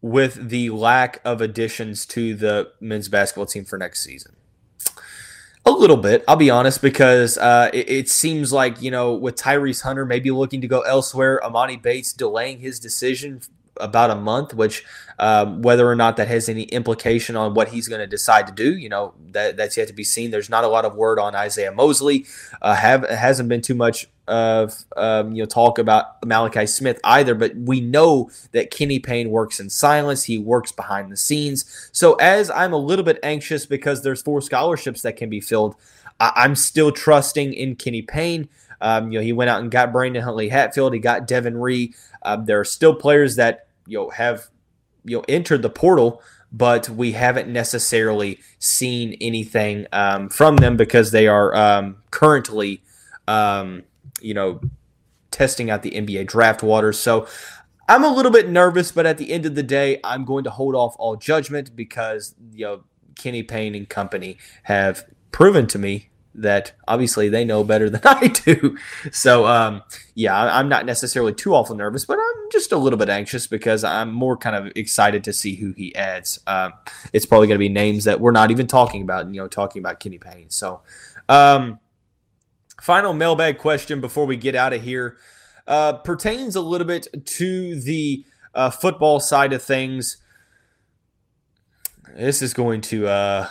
with 0.00 0.50
the 0.50 0.70
lack 0.70 1.20
of 1.24 1.40
additions 1.40 2.06
to 2.06 2.34
the 2.34 2.72
men's 2.80 3.08
basketball 3.08 3.46
team 3.46 3.64
for 3.64 3.78
next 3.78 4.02
season? 4.02 4.36
A 5.66 5.70
little 5.70 5.96
bit, 5.96 6.24
I'll 6.26 6.36
be 6.36 6.50
honest, 6.50 6.80
because 6.80 7.36
uh, 7.36 7.70
it, 7.74 7.90
it, 7.90 8.08
seems 8.08 8.52
like 8.52 8.80
you 8.80 8.90
know 8.90 9.12
with 9.12 9.36
Tyrese 9.36 9.82
Hunter 9.82 10.06
maybe 10.06 10.30
looking 10.30 10.62
to 10.62 10.68
go 10.68 10.80
elsewhere, 10.80 11.40
Emoni 11.44 11.80
Bates 11.80 12.12
delaying 12.12 12.60
his 12.60 12.80
decision 12.80 13.42
about 13.80 14.10
a 14.10 14.14
month, 14.14 14.54
which 14.54 14.84
um, 15.18 15.62
whether 15.62 15.88
or 15.88 15.94
not 15.94 16.16
that 16.16 16.28
has 16.28 16.48
any 16.48 16.62
implication 16.64 17.36
on 17.36 17.54
what 17.54 17.68
he's 17.68 17.88
going 17.88 18.00
to 18.00 18.06
decide 18.06 18.46
to 18.46 18.52
do, 18.52 18.76
you 18.76 18.88
know, 18.88 19.14
that 19.32 19.56
that's 19.56 19.76
yet 19.76 19.88
to 19.88 19.94
be 19.94 20.04
seen. 20.04 20.30
There's 20.30 20.48
not 20.48 20.64
a 20.64 20.68
lot 20.68 20.84
of 20.84 20.94
word 20.94 21.18
on 21.18 21.34
Isiaih 21.34 21.74
Mosley. 21.74 22.26
Uh, 22.62 22.74
have 22.74 23.08
hasn't 23.08 23.48
been 23.48 23.60
too 23.60 23.74
much 23.74 24.06
of 24.28 24.84
um, 24.96 25.32
you 25.32 25.42
know 25.42 25.46
talk 25.46 25.78
about 25.78 26.24
Malachi 26.24 26.66
Smith 26.66 27.00
either, 27.04 27.34
but 27.34 27.56
we 27.56 27.80
know 27.80 28.30
that 28.52 28.70
Kenny 28.70 28.98
Payne 28.98 29.30
works 29.30 29.58
in 29.58 29.70
silence. 29.70 30.24
He 30.24 30.38
works 30.38 30.70
behind 30.70 31.10
the 31.10 31.16
scenes. 31.16 31.90
So 31.92 32.14
as 32.14 32.50
I'm 32.50 32.72
a 32.72 32.78
little 32.78 33.04
bit 33.04 33.18
anxious 33.22 33.66
because 33.66 34.02
there's 34.02 34.22
four 34.22 34.40
scholarships 34.40 35.02
that 35.02 35.16
can 35.16 35.30
be 35.30 35.40
filled, 35.40 35.74
I- 36.20 36.44
am 36.44 36.54
still 36.54 36.92
trusting 36.92 37.52
in 37.52 37.76
Kenny 37.76 38.02
Payne. 38.02 38.48
Um, 38.80 39.10
you 39.10 39.18
know, 39.18 39.24
he 39.24 39.32
went 39.32 39.50
out 39.50 39.60
and 39.60 39.70
got 39.70 39.92
Brandon 39.92 40.22
Huntley 40.22 40.50
Hatfield. 40.50 40.94
He 40.94 41.00
got 41.00 41.26
Devin 41.26 41.56
Ree. 41.56 41.94
Um, 42.22 42.44
there 42.44 42.60
are 42.60 42.64
still 42.64 42.94
players 42.94 43.36
that 43.36 43.66
you 43.86 43.98
know 43.98 44.10
have 44.10 44.48
you 45.04 45.16
know 45.16 45.24
entered 45.28 45.62
the 45.62 45.70
portal 45.70 46.22
but 46.50 46.88
we 46.88 47.12
haven't 47.12 47.48
necessarily 47.48 48.40
seen 48.58 49.16
anything 49.20 49.86
um, 49.92 50.28
from 50.28 50.56
them 50.56 50.76
because 50.76 51.10
they 51.10 51.26
are 51.26 51.54
um, 51.54 51.96
currently 52.10 52.80
um, 53.26 53.82
you 54.20 54.34
know, 54.34 54.60
testing 55.30 55.70
out 55.70 55.82
the 55.82 55.92
NBA 55.92 56.26
draft 56.26 56.62
waters. 56.62 56.98
So 56.98 57.26
I'm 57.88 58.04
a 58.04 58.12
little 58.12 58.32
bit 58.32 58.48
nervous, 58.48 58.92
but 58.92 59.06
at 59.06 59.18
the 59.18 59.32
end 59.32 59.46
of 59.46 59.54
the 59.54 59.62
day, 59.62 60.00
I'm 60.04 60.24
going 60.24 60.44
to 60.44 60.50
hold 60.50 60.74
off 60.74 60.94
all 60.98 61.16
judgment 61.16 61.74
because, 61.74 62.34
you 62.52 62.64
know, 62.66 62.84
Kenny 63.14 63.42
Payne 63.42 63.74
and 63.74 63.88
company 63.88 64.38
have 64.64 65.04
proven 65.32 65.66
to 65.68 65.78
me 65.78 66.10
that 66.34 66.72
obviously 66.86 67.28
they 67.28 67.44
know 67.44 67.64
better 67.64 67.90
than 67.90 68.00
I 68.04 68.28
do. 68.28 68.76
So, 69.10 69.46
um, 69.46 69.82
yeah, 70.14 70.36
I'm 70.36 70.68
not 70.68 70.86
necessarily 70.86 71.34
too 71.34 71.54
awful 71.54 71.74
nervous, 71.74 72.04
but 72.04 72.18
I'm 72.18 72.50
just 72.52 72.72
a 72.72 72.76
little 72.76 72.98
bit 72.98 73.08
anxious 73.08 73.46
because 73.46 73.84
I'm 73.84 74.12
more 74.12 74.36
kind 74.36 74.54
of 74.54 74.72
excited 74.76 75.24
to 75.24 75.32
see 75.32 75.56
who 75.56 75.72
he 75.72 75.94
adds. 75.96 76.40
Um, 76.46 76.74
it's 77.12 77.26
probably 77.26 77.48
going 77.48 77.56
to 77.56 77.58
be 77.58 77.68
names 77.68 78.04
that 78.04 78.20
we're 78.20 78.32
not 78.32 78.50
even 78.50 78.66
talking 78.66 79.02
about, 79.02 79.26
you 79.28 79.40
know, 79.40 79.48
talking 79.48 79.80
about 79.80 79.98
Kenny 79.98 80.18
Payne. 80.18 80.50
So, 80.50 80.82
um, 81.28 81.80
final 82.80 83.12
mailbag 83.12 83.58
question 83.58 84.00
before 84.00 84.26
we 84.26 84.36
get 84.36 84.54
out 84.54 84.72
of 84.72 84.82
here 84.82 85.16
uh, 85.66 85.94
pertains 85.94 86.56
a 86.56 86.60
little 86.60 86.86
bit 86.86 87.06
to 87.24 87.80
the 87.80 88.24
uh, 88.54 88.70
football 88.70 89.20
side 89.20 89.52
of 89.52 89.62
things. 89.62 90.16
This 92.16 92.42
is 92.42 92.54
going 92.54 92.80
to 92.82 93.06
uh, 93.06 93.48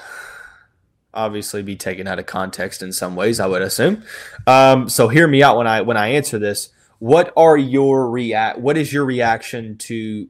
obviously 1.13 1.63
be 1.63 1.75
taken 1.75 2.07
out 2.07 2.19
of 2.19 2.25
context 2.25 2.81
in 2.81 2.91
some 2.91 3.15
ways, 3.15 3.39
I 3.39 3.47
would 3.47 3.61
assume. 3.61 4.03
Um, 4.45 4.89
so 4.89 5.07
hear 5.07 5.27
me 5.27 5.43
out 5.43 5.57
when 5.57 5.67
I 5.67 5.81
when 5.81 5.97
I 5.97 6.09
answer 6.09 6.39
this. 6.39 6.69
What 6.99 7.31
are 7.37 7.57
your 7.57 8.09
react? 8.09 8.59
What 8.59 8.77
is 8.77 8.91
your 8.91 9.05
reaction 9.05 9.77
to 9.77 10.27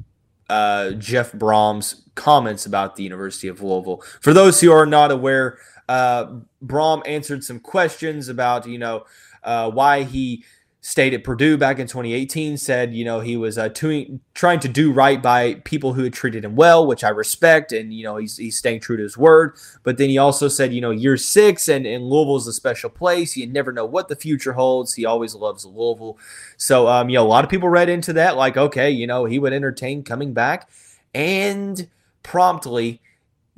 uh, 0.49 0.91
Jeff 0.91 1.31
Brohm's 1.31 2.03
comments 2.15 2.65
about 2.65 2.97
the 2.97 3.03
University 3.03 3.47
of 3.47 3.61
Louisville? 3.61 4.03
For 4.19 4.33
those 4.33 4.59
who 4.59 4.71
are 4.71 4.85
not 4.85 5.11
aware, 5.11 5.57
uh, 5.89 6.27
Brohm 6.65 7.01
answered 7.05 7.43
some 7.43 7.59
questions 7.59 8.29
about 8.29 8.67
you 8.67 8.77
know 8.77 9.05
uh, 9.43 9.69
why 9.71 10.03
he 10.03 10.43
stayed 10.87 11.13
at 11.13 11.21
Purdue 11.21 11.57
back 11.57 11.79
in 11.79 11.85
2018, 11.85 12.55
said, 12.55 12.93
you 12.93 13.03
know, 13.03 13.19
he 13.19 13.35
was 13.35 13.57
uh, 13.57 13.67
to, 13.67 14.21
trying 14.33 14.61
to 14.61 14.69
do 14.69 14.89
right 14.93 15.21
by 15.21 15.55
people 15.65 15.91
who 15.91 16.03
had 16.03 16.13
treated 16.13 16.45
him 16.45 16.55
well, 16.55 16.87
which 16.87 17.03
I 17.03 17.09
respect. 17.09 17.73
And, 17.73 17.93
you 17.93 18.05
know, 18.05 18.15
he's, 18.15 18.37
he's 18.37 18.57
staying 18.57 18.79
true 18.79 18.95
to 18.95 19.03
his 19.03 19.17
word. 19.17 19.57
But 19.83 19.97
then 19.97 20.07
he 20.07 20.17
also 20.17 20.47
said, 20.47 20.73
you 20.73 20.79
know, 20.79 20.91
year 20.91 21.17
six 21.17 21.67
and, 21.67 21.85
and 21.85 22.05
Louisville's 22.05 22.47
a 22.47 22.53
special 22.53 22.89
place. 22.89 23.35
You 23.35 23.47
never 23.47 23.73
know 23.73 23.85
what 23.85 24.07
the 24.07 24.15
future 24.15 24.53
holds. 24.53 24.93
He 24.93 25.05
always 25.05 25.35
loves 25.35 25.65
Louisville. 25.65 26.17
So, 26.55 26.87
um, 26.87 27.09
you 27.09 27.15
know, 27.15 27.25
a 27.25 27.27
lot 27.27 27.43
of 27.43 27.49
people 27.49 27.67
read 27.67 27.89
into 27.89 28.13
that 28.13 28.37
like, 28.37 28.55
okay, 28.55 28.89
you 28.89 29.07
know, 29.07 29.25
he 29.25 29.39
would 29.39 29.51
entertain 29.51 30.03
coming 30.03 30.31
back. 30.31 30.69
And 31.13 31.89
promptly, 32.23 33.01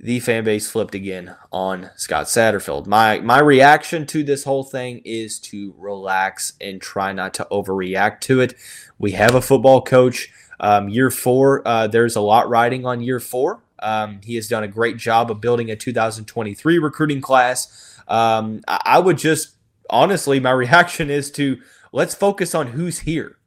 the 0.02 0.22
fan 0.22 0.46
base 0.46 0.72
flipped 0.72 0.96
again 0.96 1.36
on 1.52 1.90
Scott 1.98 2.28
Satterfield. 2.28 2.88
My 2.88 3.20
my 3.20 3.40
reaction 3.40 4.06
to 4.08 4.24
this 4.24 4.46
whole 4.46 4.64
thing 4.64 5.02
is 5.04 5.40
to 5.40 5.76
relax 5.78 6.54
and 6.62 6.82
try 6.82 7.12
not 7.12 7.34
to 7.36 7.48
overreact 7.52 8.22
to 8.22 8.40
it. 8.40 8.56
We 8.98 9.12
have 9.12 9.36
a 9.36 9.42
football 9.42 9.82
coach. 9.82 10.32
Um, 10.62 10.90
year 10.90 11.12
four, 11.12 11.66
uh, 11.68 11.88
there's 11.88 12.16
a 12.16 12.22
lot 12.22 12.50
riding 12.50 12.86
on 12.86 13.02
year 13.02 13.20
four. 13.20 13.62
Um, 13.82 14.20
he 14.24 14.36
has 14.36 14.48
done 14.48 14.64
a 14.64 14.68
great 14.68 14.98
job 14.98 15.32
of 15.32 15.40
building 15.40 15.72
a 15.72 15.76
2023 15.76 16.80
recruiting 16.80 17.22
class. 17.22 17.98
Um, 18.08 18.62
I, 18.68 18.82
I 18.86 19.00
would 19.00 19.18
just 19.18 19.56
honestly, 19.90 20.40
my 20.40 20.52
reaction 20.66 21.10
is 21.10 21.30
to 21.32 21.60
let's 21.92 22.16
focus 22.16 22.56
on 22.56 22.68
who's 22.68 23.00
here 23.00 23.39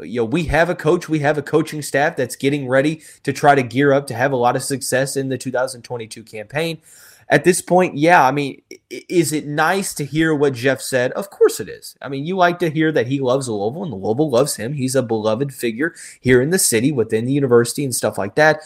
you 0.00 0.20
know, 0.20 0.24
we 0.24 0.44
have 0.44 0.68
a 0.68 0.74
coach, 0.74 1.08
we 1.08 1.20
have 1.20 1.38
a 1.38 1.42
coaching 1.42 1.82
staff 1.82 2.16
that's 2.16 2.36
getting 2.36 2.68
ready 2.68 3.02
to 3.22 3.32
try 3.32 3.54
to 3.54 3.62
gear 3.62 3.92
up 3.92 4.06
to 4.08 4.14
have 4.14 4.32
a 4.32 4.36
lot 4.36 4.56
of 4.56 4.62
success 4.62 5.16
in 5.16 5.28
the 5.28 5.38
2022 5.38 6.22
campaign. 6.24 6.80
At 7.28 7.44
this 7.44 7.62
point, 7.62 7.96
yeah, 7.96 8.26
I 8.26 8.32
mean, 8.32 8.60
is 8.90 9.32
it 9.32 9.46
nice 9.46 9.94
to 9.94 10.04
hear 10.04 10.34
what 10.34 10.52
Jeff 10.52 10.82
said? 10.82 11.12
Of 11.12 11.30
course 11.30 11.58
it 11.58 11.68
is. 11.68 11.96
I 12.02 12.08
mean, 12.08 12.26
you 12.26 12.36
like 12.36 12.58
to 12.58 12.70
hear 12.70 12.92
that 12.92 13.06
he 13.06 13.18
loves 13.18 13.48
Louisville 13.48 13.84
and 13.84 13.92
Louisville 13.94 14.30
loves 14.30 14.56
him. 14.56 14.74
He's 14.74 14.94
a 14.94 15.02
beloved 15.02 15.54
figure 15.54 15.94
here 16.20 16.42
in 16.42 16.50
the 16.50 16.58
city, 16.58 16.92
within 16.92 17.24
the 17.24 17.32
university, 17.32 17.82
and 17.82 17.94
stuff 17.94 18.18
like 18.18 18.34
that. 18.34 18.60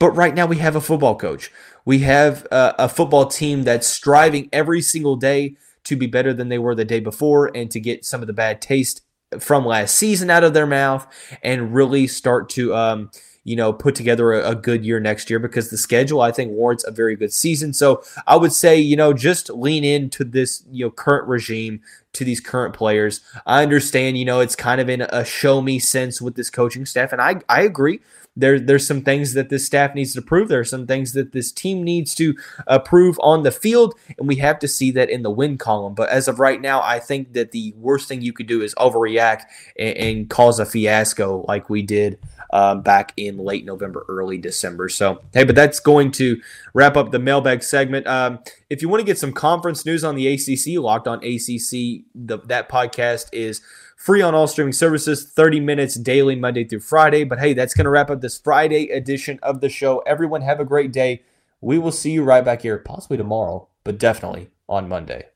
But 0.00 0.10
right 0.12 0.34
now, 0.34 0.46
we 0.46 0.56
have 0.56 0.74
a 0.74 0.80
football 0.80 1.14
coach. 1.14 1.52
We 1.84 2.00
have 2.00 2.46
a, 2.50 2.74
a 2.80 2.88
football 2.88 3.26
team 3.26 3.62
that's 3.62 3.86
striving 3.86 4.48
every 4.52 4.82
single 4.82 5.14
day 5.14 5.56
to 5.84 5.94
be 5.94 6.08
better 6.08 6.34
than 6.34 6.48
they 6.48 6.58
were 6.58 6.74
the 6.74 6.84
day 6.84 6.98
before 6.98 7.50
and 7.54 7.70
to 7.70 7.78
get 7.78 8.04
some 8.04 8.20
of 8.20 8.26
the 8.26 8.32
bad 8.32 8.60
taste 8.60 9.02
from 9.40 9.64
last 9.64 9.96
season 9.96 10.30
out 10.30 10.44
of 10.44 10.54
their 10.54 10.66
mouth 10.66 11.06
and 11.42 11.74
really 11.74 12.06
start 12.06 12.48
to 12.50 12.74
um, 12.74 13.10
you 13.44 13.56
know 13.56 13.72
put 13.72 13.94
together 13.94 14.32
a, 14.32 14.50
a, 14.50 14.54
good 14.54 14.84
year 14.84 15.00
next 15.00 15.28
year 15.28 15.38
because 15.38 15.70
the 15.70 15.76
schedule 15.76 16.20
I 16.20 16.30
think 16.30 16.52
warrants 16.52 16.84
a 16.84 16.90
very 16.90 17.16
good 17.16 17.32
season. 17.32 17.72
So 17.72 18.02
I 18.26 18.36
would 18.36 18.52
say 18.52 18.78
you 18.78 18.96
know 18.96 19.12
just 19.12 19.50
lean 19.50 19.84
into 19.84 20.24
this 20.24 20.64
you 20.70 20.86
know 20.86 20.90
current 20.90 21.26
regime 21.28 21.80
to 22.14 22.24
these 22.24 22.40
current 22.40 22.74
players. 22.74 23.20
I 23.46 23.62
understand 23.62 24.18
you 24.18 24.24
know 24.24 24.40
it's 24.40 24.56
kind 24.56 24.80
of 24.80 24.88
in 24.88 25.02
a 25.02 25.24
show 25.24 25.60
me 25.60 25.78
sense 25.78 26.20
with 26.20 26.36
this 26.36 26.50
coaching 26.50 26.86
staff, 26.86 27.12
and 27.12 27.20
I 27.20 27.40
I 27.48 27.62
agree 27.62 28.00
there, 28.34 28.58
there's 28.58 28.86
some 28.86 29.02
things 29.02 29.34
that 29.34 29.50
this 29.50 29.66
staff 29.66 29.94
needs 29.94 30.14
to 30.14 30.22
prove. 30.22 30.48
There 30.48 30.60
are 30.60 30.64
some 30.64 30.86
things 30.86 31.12
that 31.12 31.32
this 31.32 31.52
team 31.52 31.82
needs 31.82 32.14
to 32.14 32.34
uh, 32.66 32.78
prove 32.78 33.18
on 33.20 33.42
the 33.42 33.50
field, 33.50 33.94
and 34.18 34.26
we 34.26 34.36
have 34.36 34.58
to 34.60 34.68
see 34.68 34.90
that 34.92 35.10
in 35.10 35.22
the 35.22 35.30
win 35.30 35.58
column. 35.58 35.94
But 35.94 36.08
as 36.08 36.28
of 36.28 36.40
right 36.40 36.60
now, 36.60 36.80
I 36.82 36.98
think 36.98 37.34
that 37.34 37.52
the 37.52 37.74
worst 37.76 38.08
thing 38.08 38.22
you 38.22 38.32
could 38.32 38.46
do 38.46 38.62
is 38.62 38.74
overreact 38.76 39.42
and, 39.78 39.96
and 39.96 40.30
cause 40.30 40.58
a 40.58 40.66
fiasco 40.66 41.44
like 41.46 41.68
we 41.68 41.82
did 41.82 42.18
um, 42.52 42.82
back 42.82 43.12
in 43.16 43.38
late 43.38 43.64
November, 43.64 44.04
early 44.08 44.38
December. 44.38 44.88
So, 44.88 45.22
hey, 45.32 45.44
but 45.44 45.54
that's 45.54 45.80
going 45.80 46.10
to 46.12 46.40
wrap 46.74 46.96
up 46.96 47.10
the 47.10 47.18
mailbag 47.18 47.62
segment. 47.62 48.06
Um, 48.06 48.40
if 48.70 48.82
you 48.82 48.88
want 48.88 49.00
to 49.00 49.06
get 49.06 49.18
some 49.18 49.32
conference 49.32 49.84
news 49.84 50.04
on 50.04 50.14
the 50.14 50.28
ACC, 50.28 50.82
Locked 50.82 51.08
On 51.08 51.18
ACC, 51.18 52.04
the, 52.14 52.38
that 52.46 52.68
podcast 52.68 53.28
is 53.32 53.62
free 54.02 54.20
on 54.20 54.34
all 54.34 54.48
streaming 54.48 54.72
services, 54.72 55.24
30 55.24 55.60
minutes 55.60 55.94
daily, 55.94 56.34
Monday 56.34 56.64
through 56.64 56.80
Friday. 56.80 57.22
But 57.22 57.38
hey, 57.38 57.54
that's 57.54 57.72
going 57.72 57.84
to 57.84 57.90
wrap 57.90 58.10
up 58.10 58.20
this 58.20 58.36
Friday 58.36 58.88
edition 58.90 59.38
of 59.44 59.60
the 59.60 59.68
show. 59.68 60.00
Everyone, 60.00 60.42
have 60.42 60.58
a 60.58 60.64
great 60.64 60.92
day. 60.92 61.22
We 61.60 61.78
will 61.78 61.92
see 61.92 62.10
you 62.10 62.24
right 62.24 62.44
back 62.44 62.62
here, 62.62 62.78
possibly 62.78 63.16
tomorrow, 63.16 63.68
but 63.84 63.98
definitely 63.98 64.50
on 64.68 64.88
Monday. 64.88 65.26